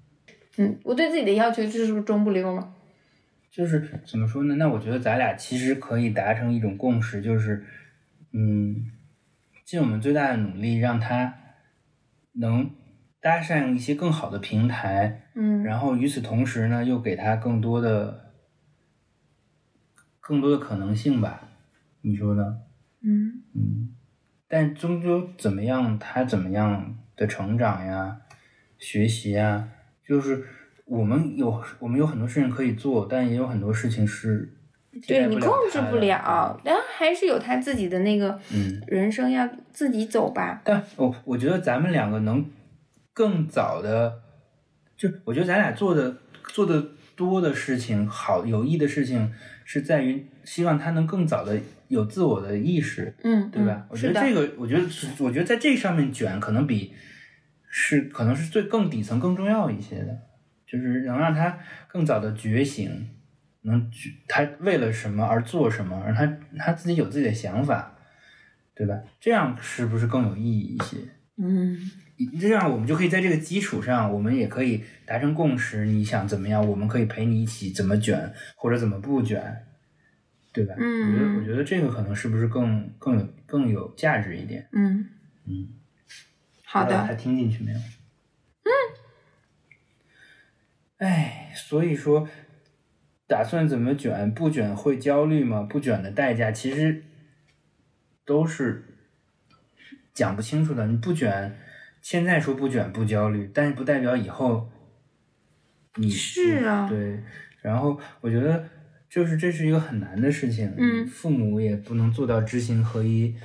[0.57, 2.74] 嗯，我对自己的要求就是中不溜嘛。
[3.49, 4.55] 就是怎么说呢？
[4.55, 7.66] 那我觉得咱俩其实可以达成一种共识，就是，
[8.32, 8.91] 嗯，
[9.66, 11.34] 尽我们最大的努力，让他
[12.34, 12.70] 能
[13.22, 18.32] 搭上一些更好的平台，嗯然后与此同时呢，又给他更多的、
[20.19, 21.47] 更多的可能性吧？
[22.01, 22.57] 你说呢？
[23.03, 23.89] 嗯嗯，
[24.47, 28.22] 但终究怎么样，他怎么样的成长呀、
[28.80, 29.69] 学习呀，
[30.03, 30.43] 就是
[30.86, 34.51] 我们有我们有很多事情可以做，但也有很多事情是
[35.07, 40.61] 对你控制不了，但还是有他自己的那个嗯，人生要自己走吧。
[40.65, 42.43] 但我我觉得咱们两个能
[43.14, 44.22] 更早的，
[44.95, 46.18] 就我觉得咱俩做的
[46.49, 46.84] 做的
[47.16, 49.34] 多的事情，好有益的事情，
[49.66, 53.84] 是在于希望他能更早的有自我的意识，嗯，对吧？
[53.84, 54.84] 嗯，我觉得这个，我觉得，
[55.20, 56.93] 我觉得在这上面卷，可能比
[57.68, 60.18] 是可能是最更底层更重要一些的，
[60.66, 63.09] 就是能让他更早的觉醒，
[63.62, 67.95] 能觉他为了什么而做什么，让他他自己有自己的想法，
[68.74, 68.97] 对吧？
[69.20, 70.97] 这样是不是更有意义一些？
[71.38, 71.78] 嗯
[72.39, 75.86] 这样我们就可以在这个基础上，我们也可以达成共识。
[75.86, 79.65] 你想怎么样，我们可以陪你一起怎么卷，或者怎么不卷，
[80.51, 80.76] 对吧？
[80.78, 84.67] 嗯我觉得我觉得这个可能是不是更更有更有价值一点？
[84.74, 85.09] 嗯
[85.45, 85.69] 嗯，
[86.63, 87.78] 好大家还的，听进去没有？
[87.78, 88.69] 嗯。
[90.97, 92.30] 哎，所以说，
[93.26, 94.32] 打算怎么卷？
[94.34, 95.63] 不卷会焦虑吗？
[95.63, 97.03] 不卷的代价其实
[98.24, 98.86] 都是
[100.13, 100.86] 讲不清楚的。
[100.86, 101.57] 你不卷，
[102.01, 104.69] 现在说不卷不焦虑，但是不代表以后
[105.95, 107.19] 你是啊对。
[107.61, 108.67] 然后我觉得，
[109.07, 113.35] 就是这是一个很难的事情，嗯父母也不能做到知行合一，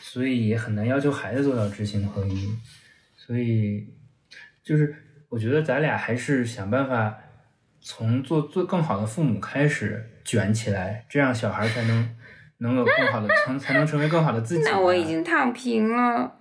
[0.00, 2.48] 所以也很难要求孩子做到知行合一。
[3.16, 3.86] 所以，
[4.64, 4.92] 就是
[5.28, 7.16] 我觉得咱俩还是想办法
[7.80, 12.16] 从做做更好的父母开始卷起来，这样小孩才能
[12.58, 14.72] 能有更好的成，才能成为更好的自己啊。
[14.72, 16.40] 那我已经躺平了。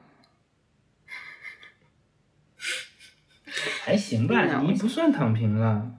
[3.84, 5.98] 还行吧，你不算躺平了。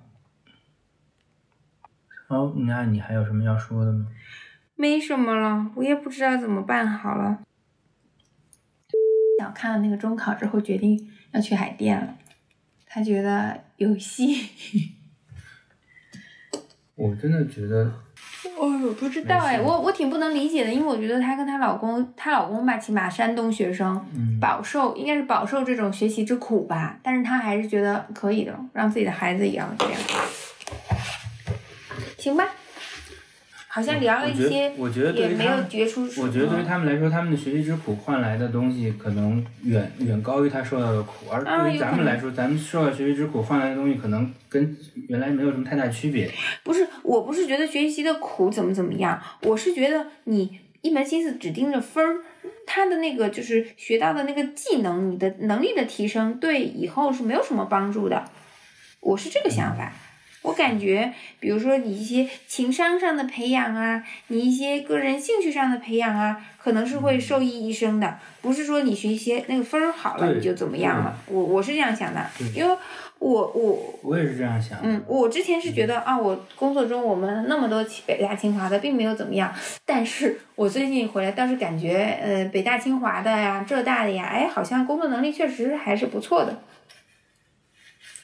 [2.28, 4.06] 哦，那你还有什么要说的吗？
[4.76, 7.42] 没什么了，我也不知道怎么办好了。
[9.38, 12.16] 小看了那个中考之后，决定要去海淀了。
[12.86, 14.92] 他觉得有戏，
[16.94, 18.11] 我真的觉得，哦，
[18.58, 30.00] 我不知道哎，我我挺不能理解的，因为我觉得她跟她老公，她老公吧，起码山东学生，嗯，饱受应该是饱受这种学习之苦吧，但是她还是觉得可以的，让自己的孩子也要这样，
[32.18, 32.48] 行吧？
[33.74, 41.30] 好像聊了一些，我觉得也没有于他们决出，我觉得对于嗯他们来说，他们的学习之苦换来的东西，可能远远高于他受到的苦。
[41.30, 44.76] 而对于咱们来说，咱们受到学习之苦换来的东西，可能跟
[45.08, 46.30] 原来没有什么太大区别。
[46.62, 52.16] 不是，我不是觉得学习的苦怎么怎么样，我是觉得你一门心思只盯着分儿，
[52.66, 58.22] 他的那个就是学到的那个技能，你的能力的提升，对以后是没有什么帮助的。
[59.00, 59.90] 我是这个想法。
[60.42, 68.18] 我感觉，比如说你一些情商上的培养啊，你一些个人兴趣上的培养啊，可能是会受益一生的。
[68.40, 71.16] 不是说你学习那个分儿好了你就怎么样了。
[71.26, 72.26] 我我是这样想的，
[72.56, 72.76] 因为
[73.20, 74.78] 我我我也是这样想。
[74.82, 79.54] 嗯，我之前是觉得啊，我工作中我们那么多北大清华的，并没有怎么样。
[79.86, 86.60] 但是我最近回来倒是感觉，呃，北大清华的呀，浙大的呀，哎，好像工作能力确实还是不错的。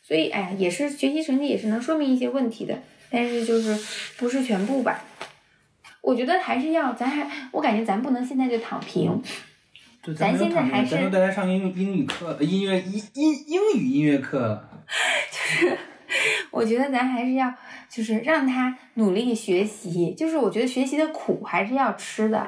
[0.09, 2.79] 所以，哎呀，也是学习成绩也是能说明一些问题的，
[3.11, 3.79] 但是就是
[4.17, 5.05] 不是全部吧。
[6.01, 9.23] 我觉得还是要，咱还，我感觉咱不能现在就躺平。
[10.01, 14.65] 对，咱现在还是咱都带他上英英语课、呃音乐英英英语音乐课。
[15.31, 15.79] 就是
[16.51, 17.53] 我觉得咱还是要，
[17.91, 20.15] 就是让他努力学习。
[20.15, 22.47] 就是我觉得学习的苦还是要吃的，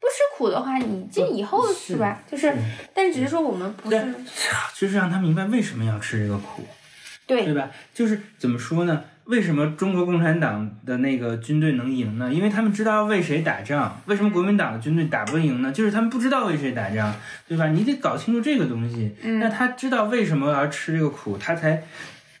[0.00, 2.20] 不吃苦的话，你这以后是是吧？
[2.28, 2.52] 就是，
[2.92, 4.14] 但只是说我们不是
[4.74, 6.64] 就是让他明白为什么要吃这个苦，
[7.26, 7.70] 对对吧？
[7.92, 9.02] 就是怎么说呢？
[9.24, 12.32] 为什么中国共产党的那个军队能赢呢？
[12.32, 14.00] 因为他们知道要为谁打仗。
[14.06, 15.72] 为什么国民党的军队打不赢呢？
[15.72, 17.12] 就是他们不知道为谁打仗，
[17.48, 17.66] 对吧？
[17.66, 19.12] 你得搞清楚这个东西。
[19.24, 21.82] 嗯那他知道为什么要吃这个苦，他才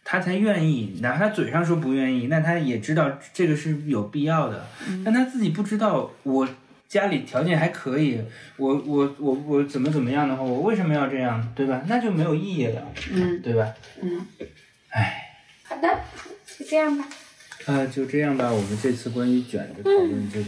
[0.04, 1.00] 他才愿意。
[1.02, 4.64] 哪怕他嘴上说不愿意，那他也知道这个是有必要的。
[4.88, 6.48] 嗯但他自己不知道，我
[6.88, 8.20] 家里条件还可以，
[8.58, 11.82] 我我我我怎么怎么样的话，我为什么要这样，对吧？
[11.88, 12.80] 那就没有意义了，
[13.12, 13.66] 嗯对吧？
[14.00, 14.24] 嗯，
[14.96, 15.22] 唉。
[15.68, 15.88] 好的，
[16.46, 17.06] 就这样吧。
[17.66, 20.40] 啊，就这样吧，我们这次关于卷的讨论就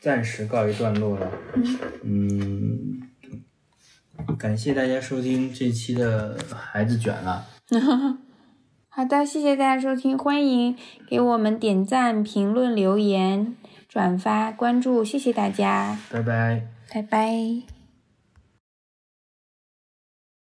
[0.00, 1.30] 暂时告一段落了。
[2.02, 3.00] 嗯，
[4.36, 7.46] 感谢大家收听这期的《孩子卷了》。
[8.88, 10.76] 好的，谢谢大家收听，欢迎
[11.08, 13.56] 给我们点赞、评论、留言、
[13.88, 16.62] 转发、关注，谢谢大家，拜拜。
[16.92, 17.73] 拜拜。